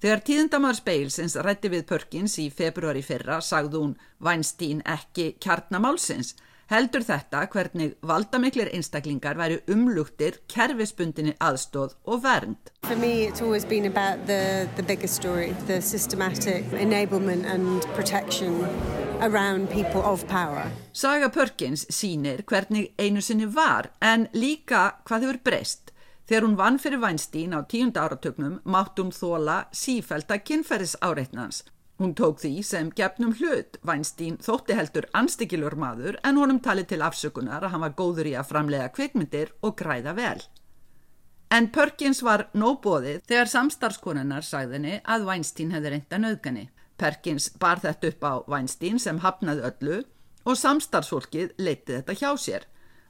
Þegar 0.00 0.24
tíðundamar 0.24 0.80
speilsins 0.80 1.36
rætti 1.44 1.68
við 1.72 1.84
Perkins 1.92 2.38
í 2.40 2.48
februari 2.48 3.04
fyrra 3.04 3.42
sagði 3.44 3.82
hún 3.82 3.94
Weinstein 4.24 4.80
ekki 4.88 5.34
kjarnamálsins 5.36 6.32
heldur 6.70 7.04
þetta 7.06 7.44
hvernig 7.52 7.94
valdamiklir 8.06 8.70
einstaklingar 8.74 9.38
væri 9.38 9.60
umlugtir 9.70 10.40
kerfisbundinni 10.50 11.36
aðstóð 11.38 11.94
og 12.04 12.22
vernd. 12.24 12.72
For 12.86 12.96
me 12.96 13.26
it's 13.28 13.42
always 13.42 13.64
been 13.64 13.86
about 13.86 14.26
the, 14.26 14.68
the 14.76 14.82
bigger 14.82 15.08
story, 15.08 15.54
the 15.66 15.80
systematic 15.80 16.64
enablement 16.72 17.46
and 17.46 17.86
protection 17.94 18.64
around 19.20 19.70
people 19.70 20.02
of 20.02 20.26
power. 20.28 20.70
Saga 20.92 21.28
Perkins 21.28 21.86
sínir 21.90 22.42
hvernig 22.46 22.92
einu 22.98 23.22
sinni 23.22 23.46
var 23.46 23.92
en 24.02 24.28
líka 24.32 24.98
hvað 25.06 25.28
hefur 25.28 25.42
breyst. 25.44 25.92
Þegar 26.26 26.42
hún 26.42 26.58
vann 26.58 26.80
fyrir 26.82 26.98
Weinstein 26.98 27.54
á 27.54 27.62
tíunda 27.62 28.02
áratögnum 28.02 28.58
mátt 28.66 28.98
hún 28.98 29.14
þóla 29.14 29.68
sífælda 29.70 30.40
kynferðis 30.42 30.96
áreitnans 30.98 31.62
Hún 31.96 32.12
tók 32.12 32.42
því 32.42 32.60
sem 32.66 32.90
gefnum 32.92 33.32
hlut. 33.38 33.78
Weinstein 33.88 34.36
þótti 34.44 34.76
heldur 34.76 35.06
anstíkilur 35.16 35.78
maður 35.80 36.18
en 36.28 36.36
honum 36.36 36.60
talið 36.60 36.90
til 36.90 37.02
afsökunar 37.06 37.64
að 37.64 37.72
hann 37.72 37.84
var 37.86 37.94
góður 37.96 38.28
í 38.28 38.34
að 38.36 38.50
framlega 38.50 38.90
kvikmyndir 38.92 39.54
og 39.64 39.78
græða 39.80 40.12
vel. 40.18 40.42
En 41.56 41.70
Perkins 41.72 42.20
var 42.26 42.48
nóbóðið 42.58 43.22
þegar 43.30 43.48
samstarfskonunnar 43.52 44.44
sagðinni 44.44 44.98
að 45.04 45.24
Weinstein 45.30 45.72
hefði 45.72 45.94
reynda 45.94 46.20
nöðgani. 46.20 46.66
Perkins 47.00 47.48
bar 47.60 47.80
þetta 47.80 48.12
upp 48.12 48.28
á 48.28 48.34
Weinstein 48.50 49.00
sem 49.00 49.22
hafnaði 49.24 49.64
öllu 49.70 49.98
og 50.44 50.58
samstarfsfólkið 50.60 51.54
leitið 51.56 52.00
þetta 52.00 52.18
hjá 52.20 52.30
sér. 52.44 52.66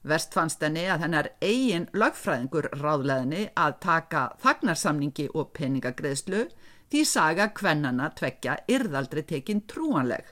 Verst 0.06 0.36
fannst 0.36 0.62
henni 0.62 0.84
að 0.86 1.02
hennar 1.02 1.28
eigin 1.42 1.88
lögfræðingur 1.90 2.68
ráðleðinni 2.78 3.48
að 3.58 3.78
taka 3.82 4.28
þagnarsamningi 4.44 5.26
og 5.34 5.50
peningagreðslu 5.56 6.44
því 6.90 7.02
saga 7.04 7.50
kvennana 7.54 8.10
tvekja 8.16 8.56
yrðaldri 8.70 9.24
tekinn 9.26 9.64
trúanleg. 9.70 10.24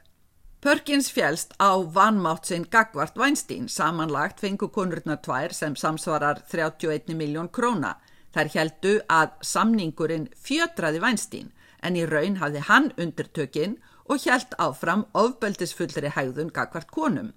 Perkins 0.65 1.11
fjælst 1.13 1.53
á 1.61 1.77
vanmátt 1.77 2.49
sinn 2.49 2.65
Gagvart 2.73 3.19
Weinstein, 3.21 3.69
samanlagt 3.69 4.41
fengu 4.41 4.71
konurna 4.73 5.19
tvær 5.21 5.53
sem 5.53 5.77
samsvarar 5.77 6.41
31 6.49 7.13
miljón 7.19 7.51
króna. 7.53 7.99
Þær 8.33 8.49
heldu 8.55 8.95
að 9.13 9.35
samningurinn 9.45 10.31
fjötraði 10.41 11.03
Weinstein 11.05 11.51
en 11.85 11.99
í 12.01 12.07
raun 12.09 12.41
hafði 12.41 12.65
hann 12.71 12.89
undirtökinn 12.97 13.77
og 14.09 14.25
held 14.25 14.57
áfram 14.57 15.05
ofbeldisfullri 15.13 16.15
hægðun 16.17 16.53
Gagvart 16.57 16.91
konum. 16.91 17.35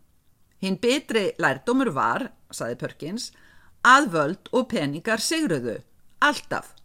Hinn 0.63 0.79
betri 0.81 1.33
lærdómur 1.37 1.91
var, 1.93 2.29
saði 2.51 2.79
Perkins, 2.79 3.31
að 3.83 4.09
völd 4.15 4.49
og 4.55 4.69
peningar 4.71 5.19
sigruðu, 5.21 5.81
alltaf. 6.23 6.76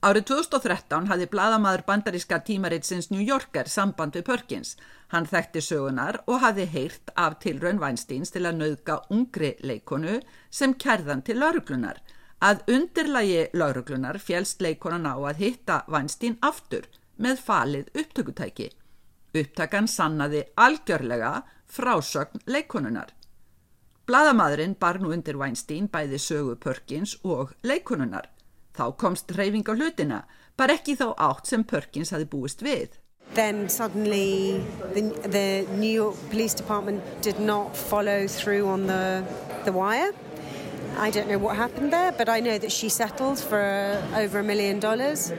Árið 0.00 0.30
2013 0.30 1.10
hafði 1.10 1.26
bladamadur 1.28 1.82
bandaríska 1.84 2.38
tímaritsins 2.40 3.10
New 3.10 3.20
Yorker 3.20 3.68
samband 3.68 4.14
við 4.16 4.22
Perkins. 4.30 4.70
Hann 5.12 5.26
þekkti 5.28 5.60
sögunar 5.60 6.22
og 6.24 6.40
hafði 6.40 6.64
heyrt 6.72 7.12
af 7.20 7.36
tilraun 7.42 7.82
Weinsteins 7.82 8.32
til 8.32 8.46
að 8.48 8.56
nauðga 8.62 8.96
ungri 9.12 9.50
leikonu 9.60 10.14
sem 10.48 10.72
kærðan 10.72 11.20
til 11.26 11.36
lauruglunar. 11.42 12.00
Að 12.40 12.64
undirlægi 12.72 13.44
lauruglunar 13.52 14.16
fjælst 14.24 14.64
leikonan 14.64 15.04
á 15.04 15.20
að 15.20 15.44
hitta 15.44 15.82
Weinstein 15.92 16.40
aftur 16.40 16.88
með 17.20 17.44
falið 17.44 17.92
upptökutæki. 17.92 18.72
Upptakan 19.36 19.84
sannaði 19.84 20.46
algjörlega 20.56 21.42
frásögn 21.68 22.40
leikonunar. 22.48 23.12
Bladamadurinn 24.08 24.80
bar 24.80 24.96
nú 24.96 25.12
undir 25.12 25.36
Weinstein 25.36 25.92
bæði 25.92 26.16
sögu 26.16 26.56
Perkins 26.56 27.18
og 27.20 27.52
leikonunar. 27.60 28.32
Þá 28.76 28.96
komst 28.96 29.32
reyfing 29.36 29.66
á 29.66 29.74
hlutina, 29.74 30.24
bara 30.56 30.76
ekki 30.78 30.96
þá 30.96 31.14
átt 31.18 31.50
sem 31.50 31.64
Perkins 31.64 32.12
hafi 32.14 32.26
búist 32.30 32.62
við. 32.62 32.98
Then 33.34 33.68
suddenly 33.68 34.60
the, 34.94 35.02
the 35.28 35.66
New 35.78 35.90
York 35.90 36.16
Police 36.30 36.54
Department 36.54 37.02
did 37.22 37.38
not 37.38 37.76
follow 37.76 38.26
through 38.26 38.66
on 38.66 38.86
the, 38.86 39.24
the 39.64 39.72
wire. 39.72 40.12
I 40.98 41.10
don't 41.10 41.28
know 41.28 41.38
what 41.38 41.56
happened 41.56 41.92
there, 41.92 42.12
but 42.12 42.28
I 42.28 42.40
know 42.40 42.58
that 42.58 42.72
she 42.72 42.88
settled 42.88 43.38
for 43.38 44.02
over 44.16 44.40
a 44.40 44.42
million 44.42 44.80
dollars 44.80 45.32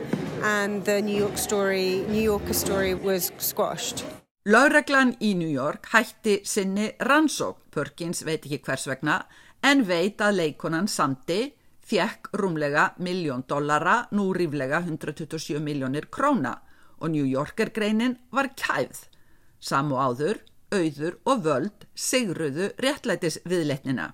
and 0.44 0.86
the 0.86 1.02
New 1.02 1.18
York 1.18 1.38
story, 1.38 2.06
New 2.08 2.22
Yorker 2.22 2.54
story 2.54 2.94
was 2.94 3.32
squashed. 3.38 4.06
Láreglan 4.48 5.14
í 5.22 5.36
New 5.38 5.52
York 5.52 5.92
hætti 5.92 6.40
sinni 6.44 6.88
rannsók, 7.06 7.60
Perkins 7.70 8.24
veit 8.26 8.48
ekki 8.48 8.58
hvers 8.66 8.88
vegna, 8.90 9.20
en 9.62 9.84
veit 9.86 10.18
að 10.18 10.40
leikonan 10.40 10.88
samti 10.90 11.52
fjekk 11.86 12.32
rúmlega 12.38 12.92
miljón 12.98 13.44
dollara, 13.48 14.08
nú 14.12 14.32
ríflega 14.34 14.82
127 14.86 15.60
miljónir 15.60 16.10
króna 16.10 16.60
og 17.02 17.12
New 17.12 17.26
Yorker 17.26 17.72
greinin 17.74 18.18
var 18.32 18.52
kæð. 18.56 19.08
Sam 19.60 19.92
og 19.94 20.02
áður, 20.02 20.42
auður 20.72 21.18
og 21.26 21.44
völd 21.46 21.86
sigruðu 21.96 22.72
réttlætis 22.82 23.42
viðletnina. 23.46 24.14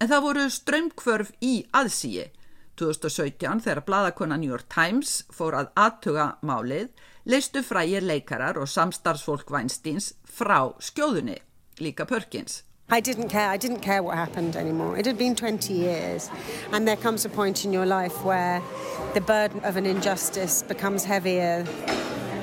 En 0.00 0.10
það 0.10 0.24
voru 0.28 0.48
strömmkvörf 0.52 1.32
í 1.40 1.54
aðsíi. 1.72 2.28
2017 2.76 3.62
þegar 3.64 3.84
bladakona 3.86 4.36
New 4.36 4.52
York 4.52 4.68
Times 4.68 5.22
fór 5.32 5.56
að 5.56 5.70
aðtuga 5.80 6.26
málið, 6.44 6.90
leistu 7.24 7.62
frægir 7.64 8.04
leikarar 8.04 8.60
og 8.60 8.68
samstarfsfólk 8.68 9.48
Weinsteins 9.50 10.12
frá 10.28 10.76
skjóðunni, 10.84 11.38
líka 11.80 12.04
Perkins. 12.04 12.60
I 12.88 13.00
didn't 13.00 13.30
care. 13.30 13.48
I 13.50 13.56
didn't 13.56 13.80
care 13.80 14.00
what 14.02 14.16
happened 14.16 14.54
anymore. 14.54 14.96
It 14.96 15.06
had 15.06 15.18
been 15.18 15.34
20 15.34 15.72
years. 15.74 16.30
And 16.72 16.86
there 16.86 16.96
comes 16.96 17.24
a 17.24 17.28
point 17.28 17.64
in 17.64 17.72
your 17.72 17.84
life 17.84 18.24
where 18.24 18.62
the 19.14 19.20
burden 19.20 19.60
of 19.64 19.76
an 19.76 19.86
injustice 19.86 20.62
becomes 20.62 21.04
heavier 21.04 21.64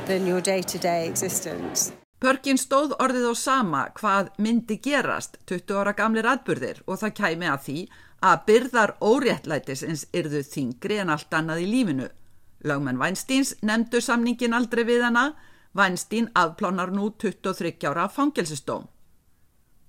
than 0.06 0.28
your 0.28 0.42
day-to-day 0.42 1.06
-day 1.06 1.10
existence. 1.10 1.94
Perkins 2.20 2.62
stóð 2.66 2.92
orðið 3.00 3.26
á 3.32 3.36
sama 3.36 3.82
hvað 4.00 4.30
myndi 4.38 4.78
gerast 4.80 5.38
20 5.46 5.76
ára 5.80 5.94
gamlir 5.94 6.28
atbyrðir 6.28 6.78
og 6.88 7.00
það 7.02 7.18
kæmi 7.22 7.48
að 7.52 7.64
því 7.66 7.80
að 8.30 8.44
byrðar 8.48 8.92
óréttlætisins 9.00 10.06
yrðu 10.20 10.42
þingri 10.54 11.00
en 11.04 11.10
allt 11.10 11.34
annað 11.34 11.64
í 11.64 11.68
lífinu. 11.74 12.08
Lagmenn 12.64 13.02
Weinsteins 13.02 13.56
nefndu 13.62 14.00
samningin 14.02 14.56
aldrei 14.60 14.84
við 14.84 15.04
hana. 15.08 15.26
Weinstein 15.76 16.30
afplánar 16.36 16.92
nú 16.92 17.12
23 17.20 17.88
ára 17.90 18.08
fangelsistóm. 18.08 18.93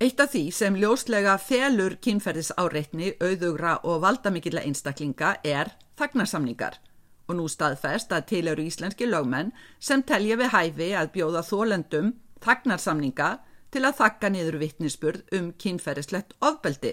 Eitt 0.02 0.18
af 0.18 0.32
því 0.32 0.48
sem 0.50 0.74
ljóslega 0.74 1.36
felur 1.38 1.94
kynferðis 2.02 2.50
áreitni, 2.58 3.12
auðugra 3.22 3.76
og 3.86 4.00
valdamikilla 4.02 4.64
einstaklinga 4.66 5.36
er 5.46 5.70
þagnarsamningar 6.00 6.80
og 7.28 7.38
nú 7.38 7.46
staðfest 7.48 8.10
að 8.12 8.26
til 8.32 8.42
eru 8.50 8.64
íslenski 8.66 9.06
lögmenn 9.06 9.52
sem 9.78 10.02
telja 10.02 10.36
við 10.40 10.50
hæfi 10.52 10.90
að 10.98 11.12
bjóða 11.14 11.44
þólendum 11.46 12.10
þagnarsamninga 12.44 13.30
til 13.72 13.84
að 13.86 13.98
þakka 14.00 14.30
niður 14.34 14.58
vittnisspurð 14.60 15.38
um 15.38 15.52
kynferðislegt 15.62 16.34
ofbeldi. 16.42 16.92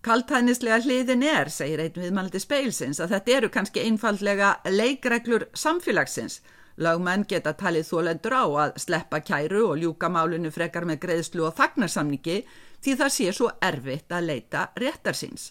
Kaltænislega 0.00 0.80
hliðin 0.80 1.26
er, 1.28 1.50
segir 1.52 1.82
einn 1.84 2.00
viðmældi 2.00 2.40
speilsins, 2.40 3.02
að 3.04 3.12
þetta 3.14 3.36
eru 3.36 3.50
kannski 3.52 3.84
einfallega 3.84 4.54
leikreglur 4.64 5.50
samfélagsins 5.52 6.40
Lagmenn 6.80 7.26
geta 7.28 7.52
talið 7.52 7.88
þólendur 7.90 8.34
á 8.40 8.44
að 8.64 8.76
sleppa 8.80 9.20
kæru 9.20 9.66
og 9.68 9.80
ljúka 9.82 10.08
málunni 10.08 10.48
frekar 10.54 10.86
með 10.88 11.02
greiðslu 11.04 11.44
og 11.50 11.56
þagnarsamningi 11.58 12.36
því 12.80 12.94
það 13.00 13.16
sé 13.16 13.32
svo 13.36 13.50
erfitt 13.60 14.14
að 14.16 14.30
leita 14.30 14.70
réttarsins. 14.80 15.50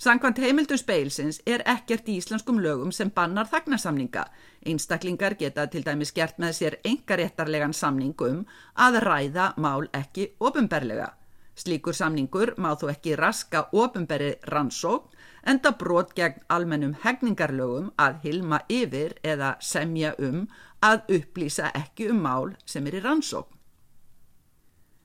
Sankvæmt 0.00 0.40
heimildum 0.40 0.80
speilsins 0.80 1.38
er 1.46 1.62
ekkert 1.68 2.08
í 2.08 2.16
íslenskum 2.18 2.58
lögum 2.64 2.90
sem 2.90 3.12
bannar 3.14 3.46
þagnarsamninga. 3.52 4.24
Einstaklingar 4.66 5.36
geta 5.38 5.66
til 5.68 5.84
dæmis 5.84 6.14
gert 6.16 6.40
með 6.40 6.56
sér 6.56 6.76
engaréttarlegan 6.88 7.76
samningum 7.76 8.46
að 8.74 8.96
ræða 9.04 9.52
mál 9.60 9.90
ekki 9.92 10.30
ofinberlega. 10.40 11.12
Slíkur 11.54 11.94
samningur 11.94 12.54
má 12.56 12.72
þú 12.80 12.90
ekki 12.94 13.18
raska 13.20 13.66
ofinberi 13.76 14.32
rannsókn 14.48 15.19
enda 15.46 15.72
brot 15.72 16.12
gegn 16.16 16.42
almennum 16.48 16.96
hegningarlögum 17.04 17.92
að 17.96 18.18
hilma 18.24 18.60
yfir 18.68 19.16
eða 19.22 19.54
semja 19.60 20.14
um 20.18 20.44
að 20.84 21.16
upplýsa 21.20 21.70
ekki 21.76 22.10
um 22.10 22.20
mál 22.24 22.54
sem 22.66 22.86
er 22.86 23.00
í 23.00 23.02
rannsókn. 23.04 23.56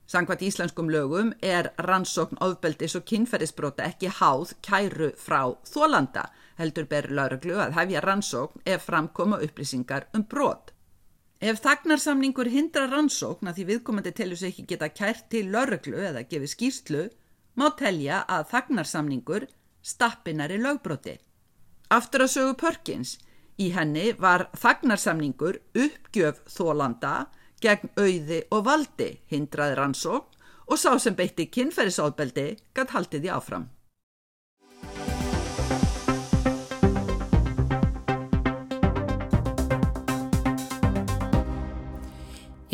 Sangvært 0.06 0.44
íslenskum 0.46 0.86
lögum 0.86 1.32
er 1.42 1.72
rannsókn 1.82 2.38
ofbeldis 2.46 2.94
og 2.94 3.02
kynferðisbrota 3.10 3.88
ekki 3.88 4.12
háð 4.20 4.52
kæru 4.62 5.08
frá 5.18 5.40
þólanda, 5.66 6.28
heldur 6.60 6.86
ber 6.86 7.08
lauruglu 7.10 7.56
að 7.58 7.74
hefja 7.80 8.02
rannsókn 8.04 8.62
ef 8.64 8.86
framkoma 8.86 9.40
upplýsingar 9.42 10.06
um 10.14 10.22
brot. 10.22 10.70
Ef 11.42 11.58
þagnarsamningur 11.64 12.48
hindra 12.48 12.86
rannsókn 12.88 13.50
að 13.50 13.58
því 13.58 13.64
viðkomandi 13.72 14.12
telur 14.14 14.38
sig 14.40 14.54
ekki 14.54 14.68
geta 14.70 14.88
kært 14.94 15.26
til 15.34 15.50
lauruglu 15.50 15.98
eða 15.98 16.22
gefið 16.30 16.52
skýrslu, 16.54 17.02
má 17.58 17.66
telja 17.76 18.22
að 18.30 18.46
þagnarsamningur 18.54 19.48
stappinari 19.86 20.58
lögbroti. 20.58 21.14
Aftur 21.94 22.24
að 22.26 22.32
sögu 22.32 22.56
Perkins, 22.58 23.16
í 23.62 23.70
henni 23.72 24.10
var 24.18 24.48
þagnarsamningur 24.58 25.60
uppgjöf 25.78 26.42
þólanda 26.50 27.28
gegn 27.62 27.92
auði 27.96 28.42
og 28.50 28.66
valdi 28.66 29.12
hindraði 29.30 29.78
rannsók 29.78 30.34
og 30.66 30.80
sá 30.80 30.90
sem 30.98 31.14
beitti 31.14 31.46
kynferðisofbeldi 31.54 32.48
gætt 32.74 32.94
haldið 32.96 33.28
í 33.28 33.32
áfram. 33.32 33.70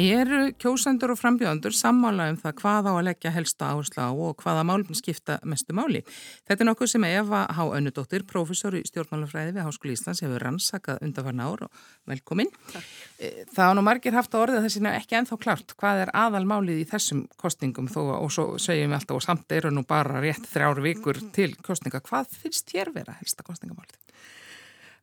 Eru 0.02 0.48
kjósendur 0.58 1.12
og 1.14 1.18
frambjóðandur 1.20 1.74
sammála 1.76 2.24
um 2.32 2.38
það 2.40 2.54
hvað 2.58 2.86
á 2.90 2.92
að 2.92 3.04
leggja 3.06 3.30
helsta 3.34 3.68
áherslu 3.70 4.02
á 4.02 4.10
og 4.10 4.40
hvaða 4.42 4.64
málum 4.66 4.96
skipta 4.98 5.36
mestu 5.46 5.76
máli? 5.78 6.00
Þetta 6.48 6.64
er 6.64 6.68
nokkuð 6.70 6.90
sem 6.90 7.06
Eva 7.06 7.44
H. 7.46 7.66
Önnudóttir, 7.76 8.24
professor 8.26 8.74
í 8.74 8.82
stjórnmálafræði 8.88 9.54
við 9.54 9.68
Háskóli 9.68 9.94
Íslands, 9.94 10.24
hefur 10.24 10.42
rannsakað 10.42 11.04
undarfarn 11.06 11.44
ár 11.44 11.64
og 11.68 11.82
velkomin. 12.10 12.50
Takk. 12.72 12.90
Eh, 13.22 13.42
það 13.54 13.70
á 13.70 13.72
nú 13.78 13.86
margir 13.86 14.18
haft 14.18 14.34
að 14.34 14.46
orðið 14.46 14.66
þessi 14.66 14.84
ekki 14.90 15.18
enþá 15.20 15.40
klart 15.44 15.76
hvað 15.78 16.04
er 16.06 16.14
aðalmálið 16.24 16.82
í 16.82 16.88
þessum 16.90 17.26
kostningum 17.38 17.90
þó 17.92 18.00
og 18.18 18.30
svo 18.34 18.48
segjum 18.58 18.90
við 18.90 18.98
alltaf 18.98 19.20
og 19.20 19.26
samt 19.28 19.54
eru 19.54 19.70
nú 19.70 19.86
bara 19.86 20.24
rétt 20.24 20.50
þrjár 20.50 20.82
vikur 20.82 21.22
til 21.36 21.52
kostninga. 21.62 22.02
Hvað 22.02 22.40
finnst 22.42 22.74
þér 22.74 22.90
vera 22.96 23.20
helsta 23.20 23.46
kostningamálið? 23.46 24.01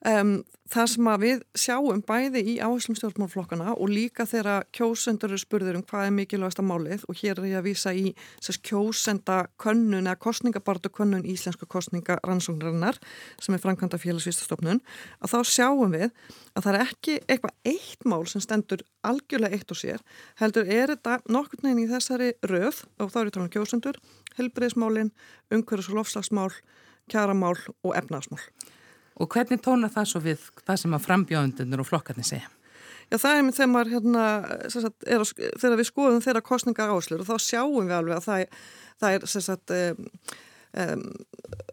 Um, 0.07 0.45
það 0.71 0.85
sem 0.93 1.07
við 1.19 1.41
sjáum 1.59 2.01
bæði 2.07 2.41
í 2.47 2.53
áherslum 2.63 2.95
stjórnmálflokkana 2.95 3.73
og 3.73 3.89
líka 3.91 4.23
þegar 4.29 4.63
kjósendur 4.71 5.33
eru 5.33 5.39
spurður 5.41 5.79
um 5.79 5.83
hvað 5.89 6.05
er 6.07 6.13
mikilvægast 6.15 6.61
að 6.61 6.69
málið 6.69 7.03
og 7.11 7.17
hér 7.19 7.41
er 7.41 7.47
ég 7.49 7.59
að 7.59 7.65
vísa 7.65 7.91
í 7.91 8.13
sérst, 8.39 8.61
kjósenda 8.69 9.41
könnun 9.59 10.07
eða 10.07 10.21
kostningabartu 10.23 10.93
könnun 10.95 11.27
íslensku 11.27 11.67
kostningarannsóknarinnar 11.75 13.01
sem 13.43 13.57
er 13.57 13.63
framkvæmda 13.65 13.99
félagsvístastofnun 13.99 14.79
að 15.19 15.35
þá 15.35 15.51
sjáum 15.51 15.91
við 15.97 16.07
að 16.53 16.63
það 16.63 16.71
er 16.71 16.81
ekki 16.85 17.19
eitthvað 17.25 17.75
eitt 17.75 18.07
mál 18.07 18.23
sem 18.31 18.47
stendur 18.47 18.87
algjörlega 19.03 19.59
eitt 19.59 19.75
og 19.75 19.83
sér 19.83 20.07
heldur 20.39 20.63
er 20.79 20.95
þetta 20.95 21.19
nokkur 21.27 21.65
neginn 21.67 21.83
í 21.83 21.91
þessari 21.91 22.31
röð 22.47 22.85
og 23.03 23.11
þá 23.11 23.21
eru 23.25 23.35
talað 23.35 23.49
um 23.49 23.53
kjósendur, 23.57 24.03
helbriðismálin, 24.39 25.11
umhverjus 25.51 25.91
og 25.91 25.99
lofslagsmál, 25.99 26.51
kjaramál 27.11 27.57
og 27.83 27.97
efnaðsmál. 27.99 28.45
Og 29.19 29.27
hvernig 29.33 29.59
tónar 29.63 29.91
það 29.91 30.09
svo 30.11 30.23
við 30.23 30.47
það 30.63 30.81
sem 30.83 30.95
að 30.95 31.05
frambjóðundunir 31.07 31.83
og 31.83 31.89
flokkarnir 31.89 32.27
segja? 32.27 32.51
Já, 33.09 33.17
það 33.17 33.31
er 33.31 33.45
með 33.45 33.55
þegar 33.57 33.71
maður, 33.73 33.93
hérna, 33.95 34.25
sagt, 34.69 35.07
er, 35.09 35.23
þegar 35.57 35.79
við 35.79 35.87
skoðum 35.89 36.21
þeirra 36.23 36.43
kostningar 36.45 36.93
áslur 36.93 37.23
og 37.23 37.29
þá 37.29 37.41
sjáum 37.41 37.87
við 37.89 37.95
alveg 37.97 38.19
að 38.19 38.27
það, 38.27 38.59
það 39.01 39.15
er, 39.17 39.25
sagt, 39.33 39.73
um, 40.77 41.03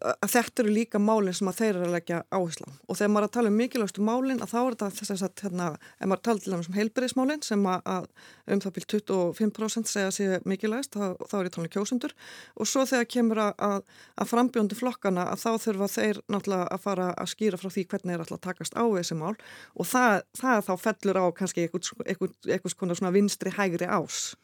að 0.06 0.30
þetta 0.32 0.62
eru 0.62 0.72
líka 0.72 1.00
málinn 1.02 1.36
sem 1.36 1.48
að 1.50 1.58
þeir 1.60 1.70
eru 1.72 1.86
að 1.88 1.94
leggja 1.96 2.20
áherslu 2.30 2.66
og 2.68 2.98
þegar 2.98 3.12
maður 3.12 3.26
er 3.26 3.28
að 3.28 3.34
tala 3.36 3.50
um 3.50 3.58
mikilvægstu 3.60 4.06
málinn 4.06 4.42
að 4.44 4.52
þá 4.52 4.58
er 4.60 4.76
þetta 4.76 4.90
þess 4.96 5.24
að 5.26 5.42
hérna, 5.42 5.68
ef 6.00 6.10
maður 6.10 6.22
tala 6.28 6.42
til 6.42 6.52
dæmis 6.52 6.70
um 6.70 6.78
heilbyrðismálinn 6.78 7.44
sem 7.46 7.66
að 7.72 8.08
um 8.46 8.62
það 8.64 8.76
byrj 8.76 8.88
25% 8.94 9.90
segja 9.90 10.10
að 10.10 10.16
sé 10.16 10.40
mikilvægst 10.48 10.96
þá, 10.96 11.06
þá 11.28 11.36
er 11.38 11.48
ég 11.48 11.56
talað 11.56 11.68
um 11.68 11.72
kjósundur 11.76 12.16
og 12.56 12.70
svo 12.70 12.84
þegar 12.88 13.08
kemur 13.16 13.42
að, 13.46 13.52
að, 13.68 13.96
að 14.16 14.30
frambjóndi 14.32 14.78
flokkana 14.78 15.28
að 15.32 15.42
þá 15.44 15.50
þurfa 15.66 15.90
þeir 15.96 16.22
náttúrulega 16.32 16.68
að 16.76 16.84
fara 16.86 17.08
að 17.14 17.32
skýra 17.32 17.60
frá 17.60 17.70
því 17.72 17.86
hvernig 17.92 18.16
er 18.16 18.24
alltaf 18.24 18.38
að 18.38 18.46
takast 18.46 18.76
á 18.78 18.84
þessi 18.84 19.18
mál. 19.18 19.34
Og 19.76 19.88
það, 19.88 20.20
það 20.40 20.62
þá 20.68 20.72
fellur 20.84 21.20
á 21.20 21.24
kannski 21.36 21.66
einhvers 21.66 22.78
konar 22.78 23.16
vinstri 23.16 23.52
hægri 23.56 23.88
ás 23.88 24.34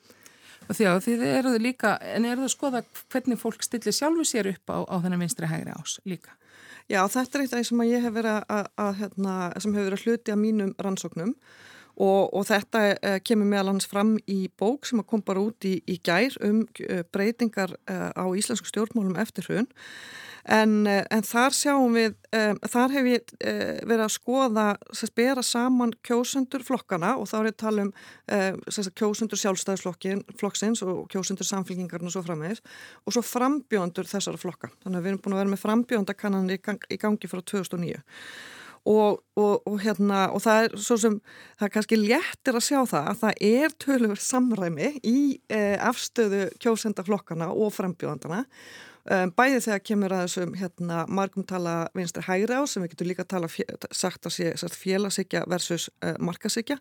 Að 0.71 1.03
þið 1.07 1.25
eruðu 1.27 1.59
líka, 1.63 1.97
en 2.15 2.27
eruðu 2.29 2.49
að 2.49 2.55
skoða 2.55 2.85
hvernig 3.13 3.41
fólk 3.41 3.65
stillir 3.67 3.97
sjálfu 3.97 4.25
sér 4.29 4.53
upp 4.53 4.73
á, 4.73 4.79
á 4.87 4.97
þennan 5.03 5.25
vinstri 5.25 5.51
hægri 5.51 5.75
ás 5.75 5.99
líka? 6.09 6.37
Já, 6.91 7.03
þetta 7.09 7.39
er 7.39 7.45
eitt 7.45 7.53
af 7.53 7.61
því 7.61 7.67
sem 7.69 7.83
ég 7.89 8.07
hef 8.07 8.15
verið 8.15 8.39
að, 8.53 8.71
að 8.85 8.97
hérna, 9.01 9.35
sem 9.63 9.75
hefur 9.75 9.89
verið 9.89 9.99
að 9.99 10.07
hluti 10.07 10.35
að 10.35 10.41
mínum 10.43 10.73
rannsóknum 10.83 11.35
og, 12.01 12.33
og 12.33 12.47
þetta 12.49 12.83
uh, 12.95 13.19
kemur 13.25 13.49
meðal 13.51 13.73
hans 13.75 13.89
fram 13.91 14.17
í 14.31 14.41
bók 14.59 14.89
sem 14.89 15.03
kom 15.07 15.23
bara 15.25 15.45
út 15.45 15.69
í, 15.69 15.77
í 15.87 15.99
gær 16.05 16.37
um 16.45 16.65
uh, 16.65 17.03
breytingar 17.15 17.77
uh, 17.87 18.11
á 18.17 18.25
íslensku 18.39 18.71
stjórnmálum 18.71 19.19
eftir 19.23 19.49
hrun 19.49 19.71
En, 20.51 20.87
eh, 20.91 21.05
en 21.15 21.23
þar 21.23 21.55
sjáum 21.55 21.95
við, 21.95 22.17
um, 22.35 22.57
þar 22.73 22.95
hef 22.97 23.07
ég 23.07 23.35
uh, 23.47 23.77
verið 23.87 24.05
að 24.09 24.15
skoða, 24.17 24.65
sérst, 24.91 25.15
bera 25.15 25.45
saman 25.47 25.93
kjósendur 26.03 26.65
flokkana 26.67 27.13
og 27.21 27.29
þá 27.31 27.37
er 27.39 27.47
ég 27.47 27.55
að 27.55 27.61
tala 27.63 27.85
um 27.87 27.93
uh, 27.93 28.49
sérst, 28.67 28.91
kjósendur 28.99 29.39
sjálfstæðisflokksins 29.39 30.83
og 30.83 31.05
kjósendur 31.13 31.47
samfélkingarna 31.47 32.11
og 32.11 32.17
svo 32.17 32.25
frammeðis 32.27 32.65
og 33.07 33.15
svo 33.15 33.23
frambjóndur 33.27 34.11
þessara 34.11 34.41
flokka. 34.41 34.73
Þannig 34.83 34.99
að 34.99 35.07
við 35.07 35.13
erum 35.13 35.23
búin 35.23 35.37
að 35.37 35.43
vera 35.45 35.55
með 35.55 35.63
frambjóndakannanir 35.63 36.59
í, 36.59 36.65
gang, 36.67 36.91
í 36.91 36.99
gangi 36.99 37.31
frá 37.31 37.45
2009. 37.55 38.03
Og, 38.91 39.21
og, 39.39 39.63
og, 39.67 39.81
hérna, 39.81 40.27
og 40.35 40.43
það 40.45 40.67
er 40.67 40.79
svo 40.85 40.99
sem 41.01 41.19
það 41.57 41.67
er 41.67 41.75
kannski 41.77 41.99
léttir 42.01 42.59
að 42.59 42.67
sjá 42.67 42.79
það 42.91 43.11
að 43.11 43.21
það 43.23 43.45
er 43.49 43.77
tölur 43.85 44.21
samræmi 44.21 44.89
í 45.09 45.19
eh, 45.53 45.77
afstöðu 45.81 46.47
kjósendaflokkana 46.61 47.53
og 47.53 47.73
frambjóðandana 47.77 48.45
Um, 49.03 49.33
bæði 49.35 49.59
þegar 49.65 49.81
kemur 49.83 50.13
að 50.15 50.21
þessum 50.29 50.53
hérna, 50.55 50.97
margum 51.11 51.43
tala 51.43 51.73
vinstri 51.91 52.23
hægri 52.23 52.55
á 52.55 52.63
sem 52.71 52.85
við 52.85 52.93
getum 52.93 53.09
líka 53.11 53.25
tala 53.27 53.49
sagt 53.91 54.29
að 54.29 54.35
sé 54.37 54.77
félagsíkja 54.79 55.41
versus 55.51 55.89
uh, 56.07 56.13
markasíkja 56.23 56.77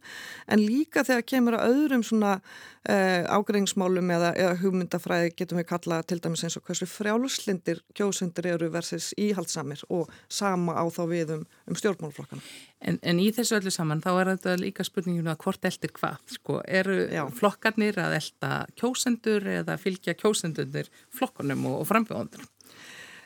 en 0.46 0.62
líka 0.62 1.02
þegar 1.08 1.26
kemur 1.32 1.58
að 1.58 1.74
öðrum 1.74 2.04
svona 2.06 2.36
uh, 2.38 3.26
ágreinsmálum 3.26 4.14
eða, 4.14 4.36
eða 4.38 4.60
hugmyndafræði 4.62 5.34
getum 5.34 5.64
við 5.64 5.70
kalla 5.74 6.04
til 6.06 6.20
dæmis 6.22 6.46
eins 6.46 6.60
og 6.62 6.70
hversu 6.70 6.86
frjáluslindir 6.94 7.82
kjósundir 7.98 8.52
eru 8.54 8.70
versus 8.70 9.16
íhaldsamir 9.18 9.82
og 9.90 10.14
sama 10.30 10.78
á 10.78 10.86
þá 10.94 11.02
við 11.10 11.34
um, 11.40 11.48
um 11.66 11.82
stjórnmálflokkana. 11.82 12.41
En, 12.82 12.98
en 13.06 13.20
í 13.22 13.28
þessu 13.30 13.60
öllu 13.60 13.70
saman 13.74 14.02
þá 14.02 14.10
er 14.16 14.30
þetta 14.32 14.56
líka 14.58 14.84
spurninginu 14.86 15.30
að 15.30 15.44
hvort 15.44 15.68
eldir 15.70 15.92
hvað, 16.00 16.22
sko, 16.34 16.62
eru 16.66 16.96
Já. 17.14 17.22
flokkarnir 17.38 18.00
að 18.02 18.16
elda 18.18 18.54
kjósendur 18.80 19.46
eða 19.60 19.76
fylgja 19.78 20.16
kjósendunir 20.18 20.90
flokkunum 21.14 21.68
og, 21.70 21.84
og 21.84 21.90
frambjóðundur? 21.92 22.48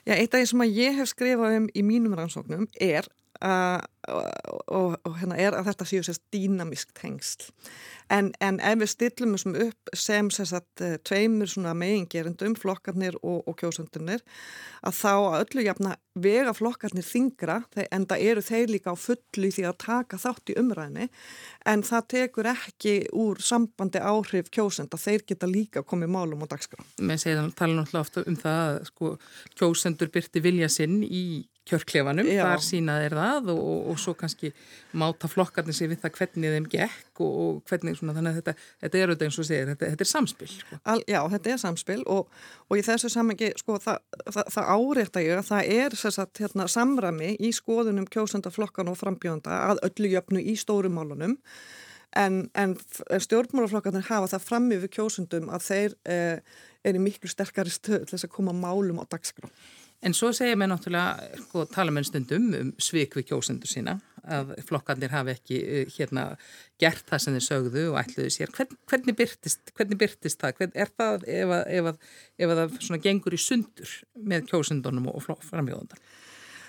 Já, 0.05 0.17
eitt 0.17 0.35
af 0.35 0.41
því 0.41 0.49
sem 0.51 0.65
ég 0.67 0.99
hef 0.99 1.09
skrifað 1.13 1.55
um 1.61 1.69
í 1.71 1.85
mínum 1.87 2.17
rannsóknum 2.19 2.67
er, 2.83 3.07
uh, 3.41 3.81
og, 4.07 4.23
og, 4.67 4.95
og 5.03 5.17
hérna 5.19 5.37
er 5.41 5.55
að 5.57 5.69
þetta 5.71 5.87
séu 5.89 6.05
sérst 6.05 6.23
dýnamisk 6.33 6.93
tengsl. 6.97 7.49
En, 8.13 8.29
en 8.43 8.59
ef 8.61 8.77
við 8.83 8.89
stillum 8.91 9.33
þessum 9.33 9.55
upp 9.65 9.91
sem 9.97 10.27
sagt, 10.29 10.81
eh, 10.85 10.99
tveimur 11.01 11.49
megingerindum, 11.73 12.53
flokkarnir 12.59 13.17
og, 13.23 13.39
og 13.49 13.55
kjósundunir, 13.57 14.21
að 14.85 14.97
þá 14.99 15.13
að 15.15 15.37
öllu 15.39 15.63
jafna 15.65 15.95
vega 16.13 16.53
flokkarnir 16.53 17.07
þingra, 17.07 17.55
en 17.89 18.05
það 18.05 18.27
eru 18.29 18.43
þeir 18.45 18.73
líka 18.75 18.93
á 18.93 18.95
fullu 18.99 19.49
því 19.55 19.65
að 19.65 19.79
taka 19.87 20.19
þátt 20.21 20.53
í 20.53 20.57
umræðinni, 20.61 21.09
en 21.65 21.85
það 21.87 22.07
tekur 22.13 22.51
ekki 22.53 22.95
úr 23.17 23.41
sambandi 23.41 24.03
áhrif 24.05 24.53
kjósenda, 24.53 25.01
þeir 25.01 25.25
geta 25.25 25.49
líka 25.49 25.81
komið 25.81 26.13
málum 26.13 26.45
á 26.45 26.47
dagskrá. 26.53 26.85
Með 27.01 27.25
segðan 27.25 27.51
tala 27.57 27.81
náttúrulega 27.81 28.05
ofta 28.05 28.27
um 28.29 28.37
það 28.37 28.61
að 28.67 28.79
sko, 28.91 29.11
kjósendur 29.57 30.13
byrti 30.13 30.45
vilja 30.45 30.69
sinn 30.69 31.01
í 31.01 31.25
kjörklefanum, 31.65 32.27
Já. 32.29 32.43
þar 32.45 32.63
sínaðir 32.63 33.15
það 33.17 33.51
og, 33.55 33.77
og 33.91 33.99
svo 34.01 34.13
kannski 34.17 34.51
máta 34.95 35.29
flokkarnir 35.31 35.75
sér 35.75 35.89
við 35.91 36.03
það 36.03 36.19
hvernig 36.19 36.55
þeim 36.55 36.67
gekk 36.75 37.21
og, 37.25 37.37
og 37.45 37.61
hvernig 37.69 37.97
svona 37.99 38.15
þannig 38.17 38.31
að 38.33 38.39
þetta, 38.41 38.67
þetta 38.83 38.99
er 38.99 39.13
auðvitað 39.13 39.29
eins 39.29 39.39
og 39.41 39.47
segir, 39.49 39.71
þetta, 39.71 39.89
þetta 39.93 40.05
er 40.05 40.11
samspil. 40.11 40.49
Sko. 40.51 40.79
Al, 40.93 40.97
já, 41.09 41.19
þetta 41.35 41.53
er 41.53 41.63
samspil 41.63 42.01
og, 42.17 42.35
og 42.69 42.77
í 42.77 42.85
þessu 42.85 43.11
samengi, 43.13 43.49
sko, 43.61 43.79
það, 43.81 44.03
það, 44.27 44.51
það 44.57 44.69
áreita 44.75 45.25
ég 45.25 45.41
að 45.41 45.49
það 45.49 45.71
er 45.79 45.97
sagt, 46.05 46.43
hérna, 46.43 46.69
samrami 46.71 47.33
í 47.39 47.51
skoðunum 47.55 48.05
kjósenda 48.13 48.53
flokkan 48.53 48.91
og 48.93 48.99
frambjönda 49.01 49.63
að 49.71 49.81
öllu 49.89 50.13
jöfnu 50.13 50.45
í 50.45 50.57
stórumálunum 50.59 51.39
en, 52.15 52.45
en 52.55 52.75
stjórnmálaflokkarnir 53.21 54.07
hafa 54.09 54.29
það 54.35 54.45
fram 54.47 54.69
yfir 54.75 54.91
kjósundum 54.97 55.49
að 55.53 55.65
þeir 55.67 55.97
eh, 56.09 56.61
eru 56.85 57.01
miklu 57.03 57.29
sterkari 57.31 57.73
stöð 57.73 58.05
til 58.05 58.15
þess 58.15 58.27
að 58.27 58.35
koma 58.37 58.55
málum 58.55 59.01
á 59.01 59.05
dagskrá. 59.09 59.49
En 60.05 60.13
svo 60.13 60.29
segja 60.37 60.57
mér 60.59 60.69
náttúrulega, 60.69 61.37
sko, 61.47 61.63
tala 61.73 61.93
með 61.93 62.11
stundum 62.11 62.51
um 62.53 62.67
svik 62.77 63.15
við 63.17 63.31
kjósendur 63.31 63.69
sína, 63.71 63.95
að 64.21 64.51
flokkandir 64.67 65.09
hafi 65.09 65.33
ekki 65.33 65.57
eh, 65.61 65.95
hérna 65.95 66.27
gert 66.81 67.07
það 67.09 67.23
sem 67.23 67.37
þeir 67.37 67.45
sögðu 67.47 67.85
og 67.91 67.97
ætluðu 68.03 68.33
sér. 68.35 68.51
Hvern, 68.53 68.77
hvernig, 68.89 69.17
byrtist, 69.17 69.73
hvernig 69.73 69.99
byrtist 70.01 70.41
það? 70.41 70.59
Hvern, 70.59 70.75
er 70.83 70.91
það 70.93 71.25
ef, 71.25 71.55
að, 71.57 71.65
ef, 71.79 71.89
að, 71.89 72.13
ef 72.37 72.53
að 72.53 72.61
það 72.61 72.77
svona 72.89 73.01
gengur 73.07 73.37
í 73.37 73.41
sundur 73.41 73.95
með 74.33 74.47
kjósendunum 74.51 75.09
og 75.09 75.25
framjóðundar? 75.25 76.05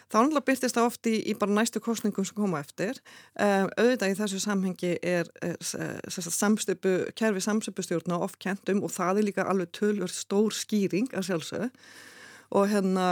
Þá 0.07 0.17
náttúrulega 0.21 0.47
byrtist 0.49 0.79
það 0.79 0.89
oft 0.89 1.13
í, 1.13 1.15
í 1.27 1.37
bara 1.37 1.57
næstu 1.59 1.83
kostningum 1.83 2.25
sem 2.25 2.37
koma 2.39 2.61
eftir. 2.63 3.01
Um, 3.35 3.69
auðvitað 3.75 4.13
í 4.13 4.19
þessu 4.23 4.43
samhengi 4.47 4.97
er, 5.03 5.29
er, 5.43 5.57
er 5.83 6.29
samstöpu, 6.31 6.99
kerfi 7.19 7.43
samstöpustjórna 7.43 8.21
oft 8.25 8.39
kentum 8.41 8.85
og 8.87 8.95
það 8.97 9.21
er 9.21 9.29
líka 9.33 9.49
alveg 9.51 9.75
tölur 9.77 10.13
stór 10.13 10.55
skýring 10.55 11.11
að 11.13 11.33
sjálfsögðu 11.33 11.73
og 12.51 12.69
hérna 12.71 13.07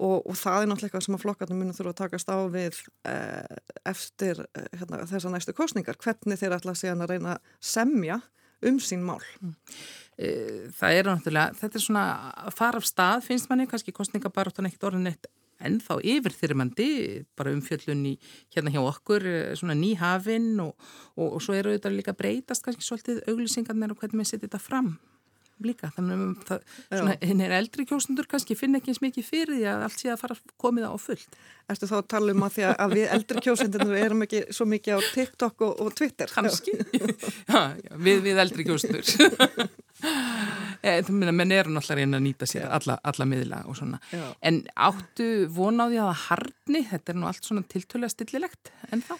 og, 0.00 0.24
og 0.24 0.36
það 0.38 0.62
er 0.62 0.68
náttúrulega 0.70 0.88
eitthvað 0.88 1.06
sem 1.06 1.16
að 1.16 1.24
flokkarnir 1.24 1.58
munum 1.58 1.76
þurfa 1.76 1.92
að 1.92 1.98
takast 2.00 2.30
á 2.32 2.38
við 2.52 2.78
eh, 3.08 3.56
eftir 3.90 4.44
eh, 4.46 4.68
hérna, 4.80 5.02
þessar 5.10 5.34
næstu 5.34 5.54
kostningar 5.56 5.98
hvernig 6.00 6.40
þeir 6.40 6.56
ætla 6.56 6.74
að 6.74 6.80
segja 6.80 6.94
að 6.96 7.12
reyna 7.12 7.36
semja 7.60 8.20
um 8.66 8.80
sín 8.82 9.04
mál. 9.06 9.20
Mm. 9.40 9.54
Það 10.76 10.94
er 10.98 11.06
náttúrulega, 11.08 11.56
þetta 11.56 11.78
er 11.78 11.82
svona 11.84 12.00
að 12.44 12.56
fara 12.58 12.80
af 12.80 12.84
stað, 12.84 13.22
finnst 13.24 13.48
manni, 13.48 13.64
kannski 13.70 13.94
kostningabaróttan 13.96 14.68
ekkert 14.68 14.90
orðin 14.90 15.08
eitt 15.08 15.30
ennþá 15.64 15.96
yfirþyrmandi, 16.14 16.88
bara 17.36 17.54
umfjöllun 17.56 18.02
í 18.10 18.14
hérna 18.52 18.72
hjá 18.74 18.82
okkur, 18.82 19.24
svona 19.56 19.76
nýhafinn 19.78 20.60
og, 20.64 20.74
og, 21.16 21.38
og 21.38 21.40
svo 21.44 21.56
eru 21.56 21.72
þetta 21.72 21.92
líka 21.94 22.16
breytast 22.16 22.64
kannski 22.66 22.84
svolítið 22.84 23.22
auglýsingarnir 23.32 23.94
og 23.94 24.00
hvernig 24.00 24.22
við 24.22 24.30
setjum 24.32 24.48
þetta 24.48 24.62
fram 24.64 24.92
líka. 25.66 25.90
Þannig 25.96 26.52
að 26.90 27.24
hinn 27.28 27.42
er 27.44 27.54
eldri 27.58 27.86
kjósundur 27.88 28.28
kannski 28.30 28.56
finn 28.58 28.78
ekki 28.78 28.92
eins 28.92 29.02
mikið 29.04 29.26
fyrir 29.26 29.56
því 29.58 29.66
að 29.70 29.86
allt 29.86 30.02
sé 30.02 30.12
að 30.12 30.20
fara 30.22 30.38
komið 30.60 30.88
á 30.88 30.94
fullt. 31.00 31.38
Erstu 31.70 31.86
þá 31.90 31.96
að 32.00 32.08
tala 32.14 32.34
um 32.34 32.46
að 32.46 32.56
því 32.56 32.66
að 32.70 32.96
við 32.96 33.12
eldri 33.16 33.44
kjósundur 33.46 33.94
erum 34.00 34.24
ekki 34.26 34.42
svo 34.56 34.66
mikið 34.70 34.96
á 34.96 35.00
TikTok 35.14 35.66
og, 35.66 35.76
og 35.84 35.94
Twitter? 35.98 36.32
Kannski, 36.34 36.74
já, 36.96 37.06
já, 37.84 37.92
við, 37.94 38.24
við 38.26 38.42
eldri 38.46 38.66
kjósundur. 38.66 39.06
menn 40.80 41.52
eru 41.52 41.72
náttúrulega 41.74 41.98
reyna 41.98 42.18
að 42.18 42.24
nýta 42.24 42.48
sér 42.48 42.70
alla, 42.72 42.96
alla 43.04 43.26
miðla 43.28 43.64
og 43.68 43.76
svona 43.76 44.00
Já. 44.12 44.24
en 44.40 44.62
áttu 44.76 45.46
vonáði 45.52 46.00
að 46.00 46.14
harni 46.26 46.84
þetta 46.88 47.12
er 47.12 47.18
nú 47.20 47.28
allt 47.28 47.44
svona 47.44 47.66
tiltölega 47.68 48.14
stillilegt 48.14 48.72
en 48.90 49.04
þá? 49.04 49.14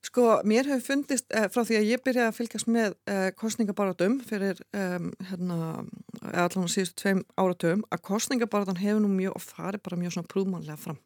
Sko, 0.00 0.40
mér 0.48 0.64
hefur 0.70 0.94
fundist 0.94 1.26
eh, 1.36 1.46
frá 1.52 1.60
því 1.66 1.76
að 1.76 1.88
ég 1.90 2.02
byrjaði 2.04 2.30
að 2.30 2.38
fylgjast 2.38 2.70
með 2.72 2.94
eh, 3.10 3.28
kostningabarátum 3.36 4.16
fyrir 4.24 4.62
um, 4.72 5.10
hérna, 5.28 5.58
allan 6.32 6.72
síðustu 6.72 7.02
tveim 7.02 7.20
áratöfum 7.36 7.84
að 7.92 8.04
kostningabarátan 8.08 8.80
hefur 8.80 9.04
nú 9.04 9.12
mjög 9.12 9.36
og 9.36 9.44
farið 9.44 9.84
bara 9.84 10.00
mjög 10.00 10.16
svona 10.16 10.32
prúmanlega 10.32 10.80
fram 10.80 11.00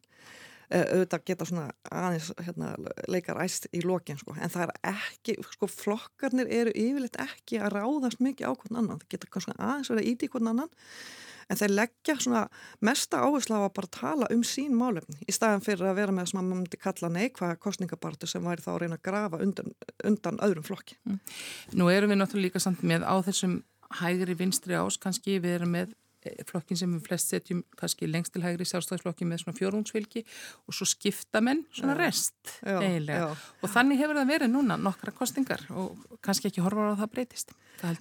Eh, 0.73 0.81
auðvitað 0.95 1.25
geta 1.29 1.45
svona 1.45 1.65
aðeins 1.93 2.31
hérna, 2.41 2.71
leikar 3.11 3.37
æst 3.43 3.67
í 3.69 3.83
lokin 3.85 4.17
sko. 4.17 4.33
en 4.33 4.49
það 4.49 4.71
er 4.71 4.95
ekki, 4.95 5.35
sko 5.53 5.67
flokkarnir 5.69 6.49
eru 6.49 6.71
yfirleitt 6.73 7.19
ekki 7.21 7.59
að 7.61 7.75
ráðast 7.75 8.23
mikið 8.25 8.49
á 8.49 8.53
hvern 8.57 8.79
annan, 8.81 9.01
það 9.03 9.11
geta 9.13 9.43
svona 9.45 9.59
aðeins 9.61 9.91
verið 9.93 10.01
að 10.01 10.09
íti 10.09 10.29
hvern 10.33 10.49
annan 10.49 10.71
en 11.49 11.59
þeir 11.59 11.73
leggja 11.79 12.15
svona 12.19 12.45
mesta 12.85 13.21
áherslu 13.25 13.57
á 13.57 13.61
að 13.65 13.75
bara 13.77 13.91
tala 13.93 14.29
um 14.33 14.41
sín 14.47 14.75
málefni 14.77 15.17
í 15.27 15.35
staðan 15.35 15.63
fyrir 15.65 15.89
að 15.89 15.99
vera 15.99 16.15
með 16.15 16.31
sem 16.31 16.41
að 16.41 16.47
maður 16.47 16.61
myndi 16.61 16.81
kalla 16.81 17.11
neikvæða 17.17 17.59
kostningabartu 17.65 18.29
sem 18.29 18.45
væri 18.45 18.65
þá 18.65 18.71
að 18.73 18.79
reyna 18.83 18.99
að 18.99 19.05
grafa 19.09 19.41
undan, 19.45 19.75
undan 20.07 20.41
öðrum 20.45 20.65
flokki. 20.65 20.97
Mm. 21.05 21.19
Nú 21.79 21.89
erum 21.93 22.13
við 22.13 22.21
náttúrulega 22.21 22.49
líka 22.49 22.63
samt 22.63 22.83
með 22.85 23.05
á 23.05 23.15
þessum 23.27 23.59
hægri 24.01 24.35
vinstri 24.37 24.77
ás 24.77 24.97
kannski 25.01 25.37
við 25.39 25.59
erum 25.59 25.75
með 25.77 25.93
flokkin 26.49 26.79
sem 26.79 26.91
við 26.95 27.05
flest 27.07 27.31
setjum 27.33 27.61
kannski 27.79 28.09
lengst 28.09 28.33
til 28.35 28.43
hægri 28.45 28.67
sjálfstæðisflokki 28.69 29.27
með 29.29 29.43
svona 29.43 29.57
fjórúnsfylgi 29.59 30.25
og 30.65 30.77
svo 30.77 30.87
skipta 30.89 31.41
menn 31.45 31.63
svona 31.75 31.97
rest 31.99 32.55
já, 32.59 32.77
eiginlega 32.79 33.29
já. 33.29 33.45
og 33.61 33.73
þannig 33.75 34.01
hefur 34.01 34.19
það 34.19 34.33
verið 34.33 34.53
núna 34.55 34.79
nokkra 34.81 35.15
kostingar 35.15 35.63
og 35.75 36.19
kannski 36.25 36.51
ekki 36.51 36.65
horfa 36.65 36.89
á 36.89 36.93
að 36.93 36.99
það 37.03 37.13
breytist. 37.15 37.55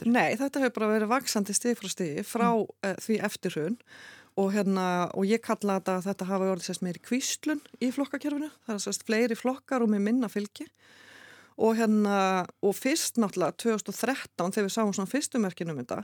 Nei, 0.07 0.35
þetta 0.41 0.65
hefur 0.65 0.77
bara 0.81 0.93
verið 0.95 1.15
vaksandi 1.15 1.57
stig 1.57 1.79
frá 1.81 1.91
stigi 1.93 2.27
frá 2.27 2.49
mm. 2.51 2.67
uh, 2.87 2.99
því 3.05 3.21
eftirhun 3.29 3.79
og, 4.41 4.51
hérna, 4.55 4.87
og 5.15 5.27
ég 5.29 5.43
kalla 5.45 5.79
þetta 5.79 5.99
að 5.99 6.09
þetta 6.09 6.29
hafa 6.31 6.51
orðið 6.55 6.69
sérst 6.69 6.85
meiri 6.87 7.03
kvíslun 7.03 7.63
í 7.79 7.91
flokkakerfinu, 7.95 8.51
það 8.67 8.77
er 8.77 8.85
sérst 8.87 9.07
fleiri 9.07 9.39
flokkar 9.39 9.85
og 9.85 9.93
með 9.93 10.07
minna 10.09 10.31
fylgi 10.33 10.67
og 11.55 11.77
hérna, 11.79 12.45
og 12.67 12.75
fyrst 12.75 13.21
náttúrulega 13.23 13.55
2013 13.63 14.55
þegar 14.55 14.67
við 14.67 14.75
sáum 14.75 14.95
svona 14.97 15.11
fyrstumerkinum 15.11 15.79
þetta, 15.83 16.01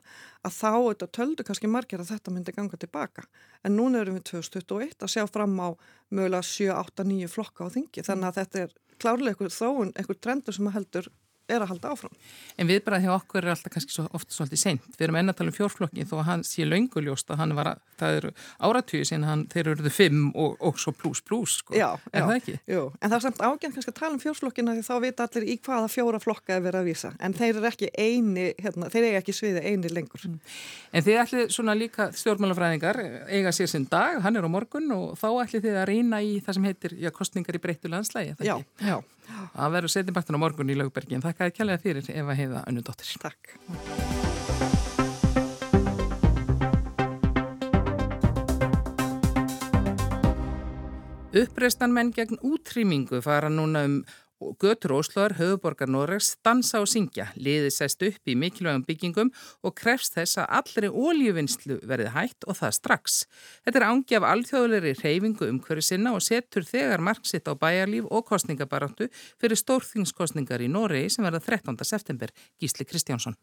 að 0.46 0.56
þá 0.56 0.70
þetta 0.74 1.08
töldu 1.18 1.46
kannski 1.46 1.70
margir 1.70 2.02
að 2.02 2.12
þetta 2.14 2.34
myndi 2.34 2.54
ganga 2.54 2.78
tilbaka. 2.78 3.26
En 3.66 3.74
núna 3.78 4.04
erum 4.04 4.20
við 4.20 4.28
2021 4.30 4.94
að 5.02 5.14
sjá 5.16 5.24
fram 5.26 5.56
á 5.58 5.68
mögulega 6.14 6.46
7, 6.46 6.70
8, 6.76 7.08
9 7.10 7.32
flokka 7.34 7.66
á 7.66 7.74
þingi, 7.74 8.06
þannig 8.06 8.30
að 8.30 8.38
þetta 8.40 8.62
er 8.62 8.76
klárlega 9.00 9.34
einhver 9.34 9.54
þróun, 9.56 9.92
einhver 9.96 10.20
trendur 10.22 10.56
sem 10.56 10.70
heldur 10.70 11.10
er 11.50 11.64
að 11.64 11.72
halda 11.74 11.92
áfram. 11.94 12.14
En 12.60 12.68
við 12.70 12.82
bara 12.86 13.00
hjá 13.02 13.10
okkur 13.14 13.44
er 13.44 13.54
alltaf 13.54 13.74
kannski 13.74 13.94
svo, 13.94 14.06
ofta 14.16 14.34
svolítið 14.34 14.62
seint. 14.62 14.88
Við 14.96 15.06
erum 15.06 15.18
ennatala 15.20 15.52
um 15.52 15.56
fjórflokki 15.56 16.06
þó 16.08 16.16
að 16.20 16.26
hann 16.28 16.44
sé 16.46 16.66
launguljóst 16.68 17.32
að 17.32 17.42
hann 17.42 17.54
var 17.58 17.72
að, 17.72 17.82
það 18.00 18.18
eru 18.20 18.32
áratvíu 18.68 19.08
sín 19.08 19.26
hann, 19.28 19.46
þeir 19.52 19.72
eruðu 19.74 19.92
fimm 19.94 20.30
og, 20.34 20.56
og 20.64 20.80
svo 20.80 20.94
pluss 20.96 21.22
pluss, 21.26 21.58
sko. 21.60 21.76
Já, 21.76 21.88
er 22.12 22.22
já, 22.22 22.26
það 22.26 22.34
ekki? 22.36 22.56
Jú, 22.70 22.84
en 22.98 23.12
það 23.12 23.16
er 23.18 23.24
samt 23.26 23.42
ágænt 23.44 23.76
kannski 23.76 23.92
að 23.92 23.98
tala 24.00 24.16
um 24.16 24.22
fjórflokkina 24.22 24.76
því 24.76 24.86
þá 24.86 24.94
vita 25.04 25.26
allir 25.28 25.48
í 25.48 25.56
hvaða 25.66 25.90
fjóra 25.92 26.22
flokka 26.22 26.56
er 26.56 26.64
verið 26.64 26.80
að 26.82 26.90
vísa. 26.90 27.12
En 27.20 27.36
þeir 27.36 27.52
eru 27.54 27.70
ekki 27.70 27.90
eini, 27.96 28.46
hérna, 28.60 28.90
þeir 28.92 29.08
eiga 29.08 29.22
ekki 29.22 29.36
sviði 29.36 29.64
eini 29.66 29.92
lengur. 29.92 30.26
Mm. 30.26 30.38
En 30.90 31.06
þið 31.06 31.20
ætlið 31.24 31.54
svona 31.54 31.76
líka 31.78 32.10
stjórnmálafræðingar 32.20 33.00
eiga 33.30 33.54
sér 33.54 33.70
sinn 33.70 33.86
dag, 33.90 34.20
hann 34.24 34.38
er 34.38 34.46
á 34.46 34.50
morgun 34.50 34.90
og 34.96 35.14
þá 35.20 35.28
ætlið 35.44 35.66
þið 35.68 35.80
að 35.80 35.88
reyna 35.90 36.22
í 36.24 36.36
það 36.44 36.58
sem 36.58 36.68
heitir 36.70 36.96
já, 38.82 38.96
Það 39.54 39.74
verður 39.76 39.94
setjumbartin 39.94 40.38
á 40.38 40.42
morgun 40.42 40.72
í 40.72 40.78
Laugbergin. 40.78 41.24
Þakka 41.24 41.48
þið 41.48 41.56
kjærlega 41.58 41.82
fyrir 41.84 42.10
Eva 42.14 42.36
Heiða 42.38 42.64
Önnudóttir. 42.70 43.12
Takk. 43.20 43.56
Uppreistan 51.30 51.92
menn 51.94 52.10
gegn 52.10 52.40
útrýmingu 52.42 53.20
fara 53.22 53.48
núna 53.52 53.84
um 53.86 54.00
Götur 54.40 54.94
Óslóðar, 54.96 55.34
höfuborgar 55.36 55.90
Noregs, 55.92 56.32
dansa 56.44 56.80
og 56.80 56.88
syngja, 56.88 57.28
liði 57.36 57.68
sest 57.74 58.00
upp 58.06 58.30
í 58.30 58.36
mikilvægum 58.40 58.86
byggingum 58.88 59.32
og 59.66 59.76
krefst 59.76 60.16
þess 60.16 60.40
að 60.40 60.50
allri 60.60 60.88
óljuvinnslu 60.88 61.78
verði 61.84 62.10
hægt 62.16 62.48
og 62.48 62.56
það 62.62 62.76
strax. 62.78 63.20
Þetta 63.66 63.82
er 63.82 63.88
ángi 63.90 64.18
af 64.18 64.28
alþjóðleiri 64.32 64.96
reyfingu 65.02 65.48
um 65.50 65.60
hverju 65.60 65.84
sinna 65.90 66.16
og 66.16 66.24
setur 66.24 66.64
þegar 66.64 67.04
marksitt 67.04 67.48
á 67.48 67.54
bæjarlíf 67.54 68.08
og 68.08 68.26
kostningabarantu 68.32 69.10
fyrir 69.40 69.60
stórþingskostningar 69.60 70.64
í 70.64 70.72
Noregi 70.72 71.12
sem 71.12 71.28
verða 71.28 71.44
13. 71.44 71.76
september. 71.84 72.32
Gísli 72.60 72.88
Kristjánsson. 72.88 73.36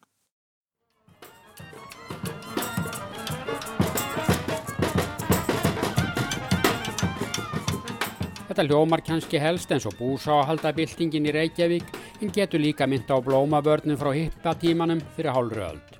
Þetta 8.58 8.74
ljómar 8.74 9.04
kannski 9.06 9.38
helst 9.38 9.70
eins 9.70 9.84
og 9.86 9.94
búsáhaldabildingin 10.00 11.28
í 11.30 11.34
Reykjavík 11.36 11.92
en 12.26 12.32
getur 12.34 12.58
líka 12.58 12.88
mynda 12.90 13.14
á 13.14 13.22
blómavörnum 13.22 14.00
frá 14.02 14.10
hippatímanum 14.16 15.04
fyrir 15.14 15.36
hálfru 15.36 15.62
öld. 15.62 15.92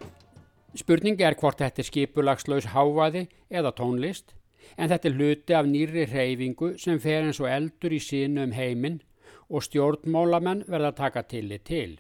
Spurning 0.74 1.22
er 1.22 1.38
hvort 1.38 1.62
þetta 1.62 1.84
er 1.84 1.88
skipulagslaus 1.92 2.70
hávaði 2.74 3.28
eða 3.54 3.76
tónlist 3.78 4.34
en 4.74 4.90
þetta 4.90 5.12
er 5.12 5.16
hluti 5.20 5.58
af 5.60 5.70
nýri 5.70 6.08
reyfingu 6.10 6.72
sem 6.82 6.98
fer 6.98 7.28
eins 7.28 7.44
og 7.46 7.52
eldur 7.52 7.94
í 7.94 8.02
sínu 8.02 8.48
um 8.48 8.58
heiminn 8.58 8.98
og 9.54 9.68
stjórnmólamenn 9.70 10.66
verða 10.66 10.96
að 10.96 11.00
taka 11.04 11.28
tillit 11.30 11.68
til. 11.70 12.00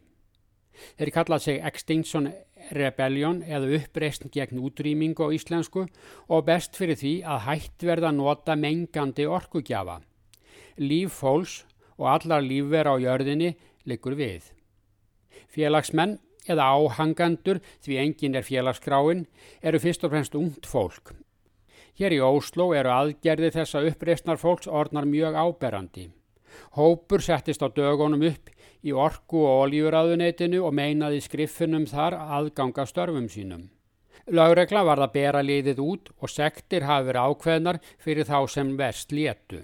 Þeir 0.97 1.15
kallað 1.21 1.45
seg 1.45 1.63
Extinction 1.69 2.33
Rebellion 2.73 3.45
eða 3.45 3.75
uppreysn 3.77 4.33
gegn 4.33 4.65
útrýmingu 4.65 5.21
á 5.21 5.37
íslensku 5.37 5.85
og 5.85 6.45
best 6.49 6.73
fyrir 6.81 6.97
því 6.97 7.17
að 7.29 7.43
hætt 7.45 7.91
verða 7.93 8.15
nota 8.25 8.57
mengandi 8.57 9.29
orkugjafa 9.29 10.01
líf 10.77 11.19
fólks 11.21 11.63
og 11.97 12.09
allar 12.13 12.45
lífver 12.45 12.89
á 12.89 12.95
jörðinni 13.01 13.55
liggur 13.87 14.17
við. 14.17 14.51
Félagsmenn 15.49 16.17
eða 16.47 16.67
áhangandur, 16.77 17.59
því 17.83 17.97
engin 18.01 18.37
er 18.39 18.45
félagsgráin, 18.47 19.25
eru 19.61 19.79
fyrst 19.83 20.05
og 20.07 20.13
fremst 20.13 20.35
ungt 20.37 20.67
fólk. 20.69 21.13
Hér 21.97 22.13
í 22.13 22.21
Óslo 22.21 22.71
eru 22.77 22.91
aðgerði 22.93 23.49
þessa 23.55 23.81
uppreistnar 23.89 24.37
fólks 24.37 24.69
orðnar 24.69 25.07
mjög 25.09 25.35
áberandi. 25.35 26.09
Hópur 26.77 27.23
settist 27.25 27.63
á 27.65 27.67
dögunum 27.73 28.23
upp 28.29 28.51
í 28.85 28.93
orku 28.93 29.41
og 29.43 29.65
oljuraðuneytinu 29.65 30.61
og 30.63 30.75
meinaði 30.77 31.23
skriffunum 31.25 31.87
þar 31.89 32.19
aðganga 32.37 32.85
störfum 32.85 33.27
sínum. 33.33 33.67
Láregla 34.27 34.83
var 34.83 35.01
það 35.01 35.13
bera 35.13 35.41
liðið 35.41 35.81
út 35.81 36.09
og 36.19 36.31
sektir 36.31 36.85
hafi 36.87 37.09
verið 37.09 37.31
ákveðnar 37.31 37.81
fyrir 37.97 38.27
þá 38.27 38.39
sem 38.51 38.73
verst 38.77 39.15
léttu. 39.15 39.63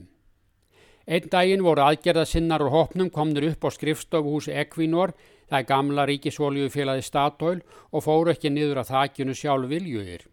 Einn 1.03 1.27
daginn 1.27 1.63
voru 1.65 1.83
aðgerðasinnar 1.83 2.63
og 2.63 2.71
hopnum 2.71 3.09
komnur 3.11 3.49
upp 3.49 3.65
á 3.67 3.69
skrifstofuhús 3.75 4.47
Equinor, 4.47 5.11
það 5.51 5.65
gamla 5.67 6.05
ríkisvoljufélagi 6.07 7.03
Statoil 7.03 7.59
og 7.91 8.05
fóru 8.05 8.31
ekki 8.31 8.53
niður 8.53 8.79
að 8.83 8.93
þakkjunu 8.93 9.35
sjálf 9.35 9.67
viljugir. 9.67 10.23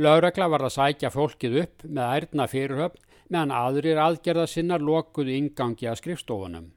Lauregla 0.00 0.48
var 0.48 0.64
að 0.64 0.72
sækja 0.78 1.12
fólkið 1.12 1.58
upp 1.62 1.84
með 1.84 2.14
ærna 2.16 2.48
fyrirhöfn 2.48 3.02
meðan 3.28 3.52
aðrir 3.58 4.00
aðgerðasinnar 4.00 4.80
lokuðu 4.80 5.36
ingangi 5.36 5.90
að 5.90 6.00
skrifstofunum. 6.00 6.70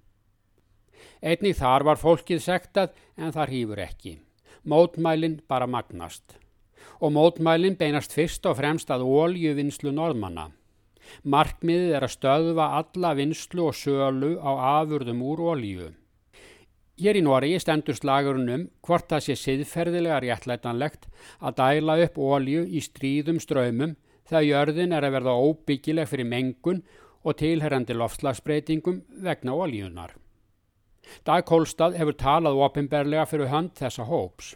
Einnig 1.23 1.56
þar 1.56 1.88
var 1.88 1.99
fólkið 2.02 2.43
sektað 2.43 2.91
en 3.15 3.32
þar 3.32 3.56
hýfur 3.56 3.84
ekki. 3.86 4.17
Mótmælinn 4.67 5.39
bara 5.47 5.67
magnast. 5.67 6.36
Og 6.99 7.13
mótmælinn 7.15 7.80
beinast 7.80 8.12
fyrst 8.12 8.43
og 8.49 8.60
fremst 8.60 8.91
að 8.91 9.08
óljuvinnslu 9.08 9.93
norðmanna. 9.95 10.49
Markmiðið 11.23 11.95
er 11.97 12.05
að 12.05 12.13
stöðva 12.15 12.67
alla 12.79 13.15
vinslu 13.17 13.69
og 13.69 13.77
sölu 13.77 14.35
á 14.39 14.51
afurðum 14.81 15.23
úr 15.31 15.43
olíu. 15.53 15.89
Hér 16.99 17.15
í 17.15 17.23
Noregi 17.23 17.59
stendur 17.63 17.95
slagurinn 17.95 18.51
um 18.51 18.63
hvort 18.83 19.07
það 19.07 19.25
sé 19.25 19.35
siðferðilega 19.39 20.19
réttlætanlegt 20.25 21.07
að 21.39 21.59
dæla 21.61 21.95
upp 22.05 22.17
olíu 22.19 22.65
í 22.67 22.81
stríðum 22.83 23.39
ströymum 23.39 23.95
þegar 24.27 24.47
jörðin 24.49 24.95
er 24.97 25.07
að 25.07 25.15
verða 25.15 25.37
óbyggileg 25.39 26.09
fyrir 26.11 26.27
mengun 26.27 26.81
og 27.23 27.37
tilherrandi 27.39 27.95
loftslagsbreytingum 27.95 29.03
vegna 29.23 29.55
olíunar. 29.55 30.11
Dag 31.25 31.45
Kolstad 31.47 31.95
hefur 31.97 32.17
talað 32.19 32.59
ofinberlega 32.67 33.25
fyrir 33.29 33.49
hönd 33.53 33.73
þessa 33.79 34.05
hóps. 34.09 34.53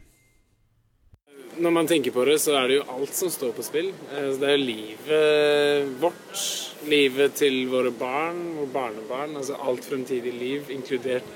Når 1.62 1.74
man 1.76 1.88
tenker 1.88 2.14
på 2.16 2.26
det, 2.26 2.40
så 2.42 2.56
er 2.58 2.70
det 2.70 2.80
jo 2.80 2.90
alt 2.96 3.14
som 3.14 3.30
står 3.30 3.54
på 3.54 3.66
spill. 3.66 3.92
Eh, 4.14 4.30
det 4.42 4.50
er 4.50 4.62
livet 4.62 5.98
vårt, 6.02 6.44
livet 6.90 7.36
til 7.38 7.68
våre 7.72 7.92
barn 7.94 8.42
og 8.64 8.72
barnebarn. 8.74 9.38
Altså 9.38 9.58
alt 9.62 9.86
fremtidig 9.86 10.34
liv, 10.34 10.70
inkludert 10.74 11.28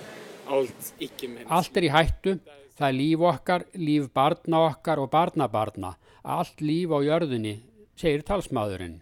alt 0.47 0.93
ikke-menneskelig. 0.99 1.51
Allt 1.51 1.77
er 1.77 1.87
í 1.87 1.91
hættu. 1.93 2.37
Það 2.77 2.87
er 2.87 2.95
líf 2.97 3.25
okkar, 3.25 3.65
líf 3.81 4.07
barna 4.13 4.61
okkar 4.67 5.01
og 5.01 5.09
barnabarna. 5.13 5.95
Allt 6.23 6.61
líf 6.61 6.93
á 6.93 6.99
jörðinni, 7.01 7.57
segir 7.97 8.25
talsmaðurinn. 8.27 8.99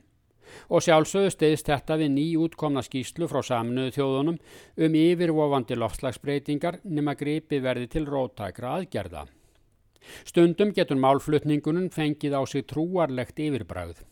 Og 0.71 0.83
sjálfsögðu 0.85 1.33
stiðist 1.33 1.67
þetta 1.67 1.97
við 1.99 2.13
ný 2.15 2.25
útkomna 2.39 2.83
skýslu 2.85 3.27
frá 3.27 3.41
saminuðu 3.43 3.95
þjóðunum 3.97 4.37
um 4.87 4.99
yfirvofandi 5.01 5.75
loftslagsbreytingar 5.81 6.79
nema 6.87 7.17
gripi 7.19 7.59
verði 7.59 7.89
til 7.91 8.05
rótækra 8.07 8.77
aðgerða. 8.79 9.25
Stundum 10.25 10.73
getur 10.75 10.99
málflutningunum 10.99 11.89
fengið 11.93 12.35
á 12.37 12.41
sig 12.47 12.65
trúarlegt 12.69 13.39
yfirbræð. 13.39 14.03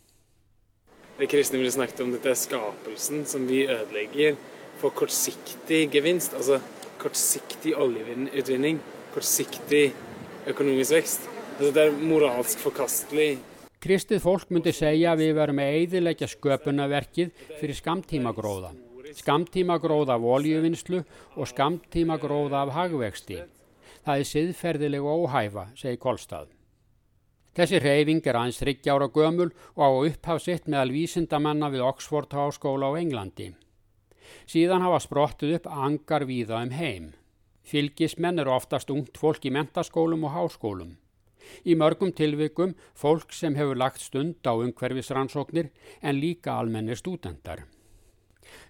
Det 1.20 1.30
kristne 1.30 1.60
ville 1.62 1.72
snakket 1.72 2.02
om 2.02 2.12
dette 2.14 2.32
er 2.32 2.40
skapelsen 2.40 3.26
som 3.30 3.46
vi 3.48 3.68
ødelegger 3.70 4.36
for 4.82 4.90
kortsiktig 4.90 5.86
gevinst, 5.94 6.34
altså 6.34 6.60
kortsiktig 6.98 7.76
oljeutvinning, 7.78 8.80
kortsiktig 9.14 9.92
økonomisk. 10.50 11.28
Altså 11.60 11.72
det 11.74 11.84
er 11.84 11.98
moralsk 12.02 12.64
forkastelig. 12.66 13.38
Kristið 13.84 14.24
fólk 14.24 14.50
myndi 14.50 14.72
segja 14.74 15.12
að 15.12 15.22
við 15.22 15.34
verum 15.38 15.60
að 15.60 15.78
eidilegja 15.78 16.30
sköpunarverkið 16.32 17.34
fyrir 17.60 17.78
skamtímagróða. 17.78 18.72
Skamtímagróða 19.14 20.16
af 20.16 20.28
oljuvinnslu 20.36 21.02
og 21.36 21.50
skamtímagróða 21.52 22.64
af 22.64 22.72
hagvexti. 22.78 23.42
Það 24.04 24.20
er 24.20 24.28
siðferðileg 24.28 25.06
og 25.08 25.24
óhæfa, 25.24 25.70
segi 25.80 26.00
Kolstad. 26.02 26.50
Þessi 27.54 27.80
reyfing 27.80 28.26
er 28.26 28.40
aðeins 28.40 28.60
30 28.60 28.90
ára 28.90 29.08
gömul 29.14 29.52
og 29.78 29.84
á 29.86 29.90
upphafsitt 30.10 30.66
meðal 30.68 30.92
vísindamanna 30.96 31.70
við 31.70 31.86
Oxford 31.86 32.34
Háskóla 32.34 32.90
á 32.90 32.98
Englandi. 33.00 33.52
Síðan 34.50 34.84
hafa 34.84 35.04
sprottið 35.06 35.60
upp 35.60 35.70
angar 35.70 36.26
víða 36.28 36.64
um 36.66 36.74
heim. 36.74 37.12
Fylgismenn 37.64 38.42
eru 38.42 38.56
oftast 38.58 38.90
ungt 38.92 39.22
fólk 39.22 39.46
í 39.48 39.54
mentaskólum 39.54 40.26
og 40.28 40.36
háskólum. 40.36 40.98
Í 41.64 41.76
mörgum 41.80 42.12
tilvikum 42.16 42.74
fólk 42.98 43.32
sem 43.36 43.56
hefur 43.56 43.80
lagt 43.80 44.02
stund 44.02 44.42
á 44.44 44.52
umhverfisrannsóknir 44.52 45.70
en 46.02 46.20
líka 46.20 46.58
almennir 46.58 47.00
stúdendar. 47.00 47.64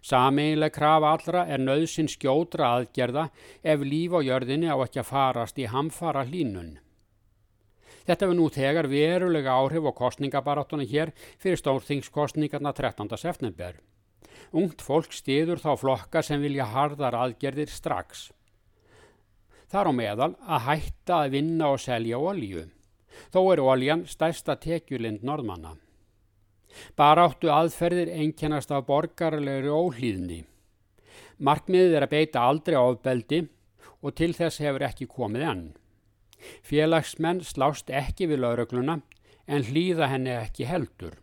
Sameinleg 0.03 0.73
krafa 0.75 1.13
allra 1.15 1.45
er 1.47 1.61
nöðsin 1.63 2.09
skjótra 2.11 2.73
aðgerða 2.77 3.29
ef 3.63 3.83
líf 3.85 4.15
á 4.17 4.19
jörðinni 4.25 4.71
á 4.71 4.77
ekki 4.83 5.01
að 5.03 5.11
farast 5.11 5.59
í 5.59 5.69
hamfara 5.71 6.25
hlínun. 6.27 6.77
Þetta 8.03 8.27
við 8.27 8.37
nú 8.39 8.49
þegar 8.51 8.89
verulega 8.91 9.55
áhrif 9.55 9.87
á 9.87 9.91
kostningabaráttuna 9.95 10.83
hér 10.83 11.13
fyrir 11.39 11.59
stórþingskostningarna 11.61 12.73
13. 12.75 13.15
september. 13.15 13.79
Ungt 14.51 14.83
fólk 14.83 15.15
stiður 15.15 15.61
þá 15.63 15.71
flokka 15.79 16.23
sem 16.25 16.41
vilja 16.43 16.67
harðar 16.73 17.15
aðgerðir 17.15 17.71
strax. 17.71 18.31
Þar 19.71 19.89
á 19.89 19.93
meðal 19.95 20.33
að 20.43 20.65
hætta 20.67 21.23
að 21.23 21.31
vinna 21.37 21.71
og 21.73 21.79
selja 21.81 22.19
olju. 22.19 22.67
Þó 23.33 23.39
er 23.53 23.61
oljan 23.63 24.03
stærsta 24.09 24.57
tekjulind 24.59 25.23
norðmanna. 25.25 25.77
Bara 26.97 27.27
áttu 27.29 27.51
aðferðir 27.53 28.11
einkennast 28.13 28.71
af 28.71 28.87
borgarlegri 28.87 29.71
óhlýðni. 29.71 30.43
Markmiðið 31.43 31.97
er 31.97 32.05
að 32.05 32.13
beita 32.13 32.43
aldrei 32.47 32.77
áfbeldi 32.79 33.41
og 34.03 34.15
til 34.17 34.33
þess 34.37 34.61
hefur 34.63 34.85
ekki 34.87 35.09
komið 35.09 35.47
enn. 35.49 35.65
Félagsmenn 36.63 37.41
slást 37.45 37.89
ekki 37.89 38.27
við 38.31 38.43
laurögluna 38.43 38.99
en 39.47 39.67
hlýða 39.67 40.09
henni 40.11 40.33
ekki 40.35 40.67
heldur. 40.67 41.17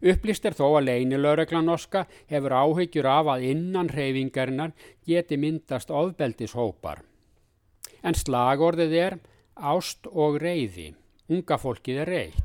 Upplýst 0.00 0.46
er 0.48 0.56
þó 0.56 0.66
að 0.78 0.86
leini 0.88 1.18
lauröglanoska 1.20 2.06
hefur 2.30 2.56
áhyggjur 2.56 3.08
af 3.08 3.34
að 3.34 3.46
innan 3.50 3.90
hreyfingarinnar 3.92 4.72
geti 5.06 5.36
myndast 5.40 5.92
ofbeldishópar. 5.92 7.02
En 8.02 8.16
slagorðið 8.16 8.96
er 8.96 9.18
ást 9.56 10.08
og 10.08 10.40
reyði. 10.40 10.94
Unga 11.28 11.60
fólkið 11.60 12.00
er 12.04 12.14
reyð. 12.14 12.38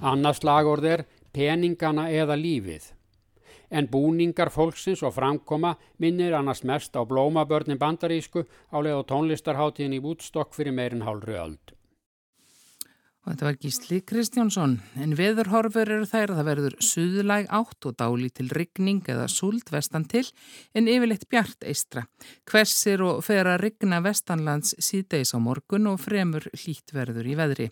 Annars 0.00 0.40
slagorð 0.40 0.86
er 0.88 1.04
peningana 1.36 2.08
eða 2.08 2.36
lífið. 2.40 2.86
En 3.70 3.86
búningar 3.86 4.48
fólksins 4.50 5.02
og 5.06 5.12
framkoma 5.14 5.74
minnir 6.00 6.32
annars 6.34 6.64
mest 6.64 6.96
á 6.96 7.04
blómabörnin 7.06 7.78
bandarísku 7.78 8.46
á 8.72 8.76
leið 8.80 9.02
og 9.02 9.06
tónlistarháttíðin 9.12 9.98
í 9.98 10.02
Woodstock 10.02 10.56
fyrir 10.56 10.74
meirin 10.74 11.04
hálfri 11.06 11.36
öld. 11.38 11.76
Og 13.20 13.34
þetta 13.34 13.44
var 13.44 13.56
Gísli 13.60 13.98
Kristjánsson. 14.00 14.78
En 14.96 15.12
veðurhorfur 15.18 15.90
eru 15.92 16.06
þær 16.08 16.32
að 16.32 16.38
það 16.38 16.46
verður 16.48 16.76
suðulæg 16.86 17.50
átt 17.52 17.88
og 17.90 17.96
dáli 18.00 18.30
til 18.32 18.46
rigning 18.56 19.10
eða 19.12 19.26
súld 19.28 19.68
vestan 19.74 20.06
til 20.08 20.22
en 20.72 20.88
yfirleitt 20.88 21.26
bjart 21.28 21.66
eistra. 21.68 22.06
Hversir 22.48 23.04
og 23.04 23.20
fer 23.26 23.50
að 23.50 23.60
rigna 23.66 23.98
vestanlands 24.00 24.72
síðdeis 24.80 25.34
á 25.36 25.38
morgun 25.42 25.90
og 25.92 26.00
fremur 26.00 26.48
hlít 26.62 26.94
verður 26.96 27.28
í 27.28 27.36
veðri. 27.36 27.68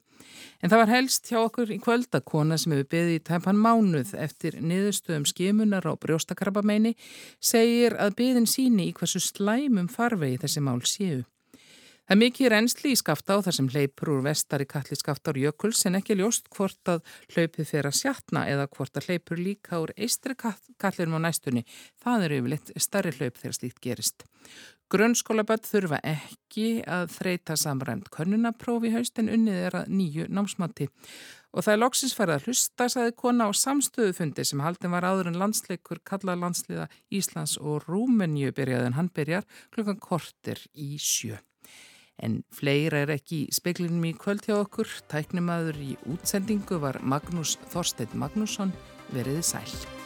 En 0.60 0.68
það 0.68 0.82
var 0.82 0.92
helst 0.92 1.32
hjá 1.32 1.40
okkur 1.40 1.72
í 1.72 1.80
kvöldakona 1.80 2.60
sem 2.60 2.76
hefur 2.76 2.92
beðið 2.92 3.16
í 3.16 3.24
tæpan 3.30 3.64
mánuð 3.64 4.12
eftir 4.20 4.60
niðurstöðum 4.60 5.24
skimunar 5.32 5.88
á 5.88 5.96
brjóstakarbameini 5.96 6.92
segir 7.40 7.96
að 7.96 8.18
beðin 8.20 8.50
síni 8.50 8.90
í 8.90 8.94
hversu 8.96 9.24
slæmum 9.24 9.88
farvegi 9.88 10.42
þessi 10.44 10.64
mál 10.68 10.84
séu. 10.84 11.24
Það 12.08 12.14
er 12.14 12.20
mikið 12.22 12.48
reynsli 12.48 12.90
í 12.94 12.96
skafta 12.96 13.34
á 13.36 13.44
þar 13.44 13.52
sem 13.52 13.66
hleypur 13.68 14.08
úr 14.14 14.22
vestari 14.24 14.64
kalli 14.64 14.96
skaftar 14.96 15.36
jökuls 15.36 15.82
en 15.84 15.98
ekki 15.98 16.14
ljóst 16.16 16.46
hvort 16.56 16.88
að 16.88 17.02
hlaupið 17.34 17.66
fer 17.68 17.84
að 17.84 17.98
sjatna 17.98 18.46
eða 18.48 18.64
hvort 18.72 18.96
að 18.96 19.10
hleypur 19.10 19.36
líka 19.36 19.82
úr 19.82 19.90
eistri 19.92 20.32
kallirum 20.40 21.18
á 21.20 21.26
næstunni. 21.26 21.66
Það 22.00 22.24
eru 22.24 22.38
yfirleitt 22.40 22.70
starri 22.80 23.12
hlaup 23.12 23.36
þegar 23.36 23.56
slíkt 23.58 23.82
gerist. 23.84 24.24
Grunnskólaböld 24.88 25.68
þurfa 25.68 25.98
ekki 26.00 26.70
að 26.88 27.12
þreita 27.12 27.58
samræmt 27.60 28.08
könnunaprófi 28.16 28.94
haust 28.94 29.20
en 29.20 29.28
unnið 29.28 29.60
er 29.66 29.76
að 29.82 29.92
nýju 29.92 30.30
námsmatti. 30.32 30.88
Og 31.52 31.66
það 31.66 31.74
er 31.74 31.82
loksins 31.82 32.16
færið 32.16 32.38
að 32.38 32.48
hlusta, 32.48 32.86
saði 32.88 33.12
kona 33.20 33.48
á 33.48 33.52
samstöðufundi 33.52 34.46
sem 34.48 34.64
haldin 34.64 34.96
var 34.96 35.04
áður 35.04 35.28
en 35.28 35.38
landsleikur 35.44 36.00
kalla 36.08 36.38
landsliða 36.40 36.88
Íslands 37.12 37.58
og 37.60 37.84
Rúmenju 37.84 38.56
byrjaði 38.56 38.88
en 38.94 38.96
hann 38.96 39.12
byrjar 39.12 39.44
klukkan 39.76 40.00
kortir 40.00 40.64
í 40.72 40.96
sjö. 40.96 41.36
En 42.18 42.40
fleira 42.54 43.04
er 43.04 43.14
ekki 43.14 43.44
í 43.44 43.54
speklinum 43.54 44.08
í 44.08 44.14
kvöld 44.18 44.48
hjá 44.48 44.56
okkur. 44.58 44.90
Tæknimaður 45.12 45.78
í 45.84 45.92
útsendingu 46.10 46.80
var 46.82 46.98
Magnús 47.02 47.56
Þorstein 47.70 48.18
Magnússon 48.18 48.74
veriði 49.14 49.46
sæl. 49.46 49.97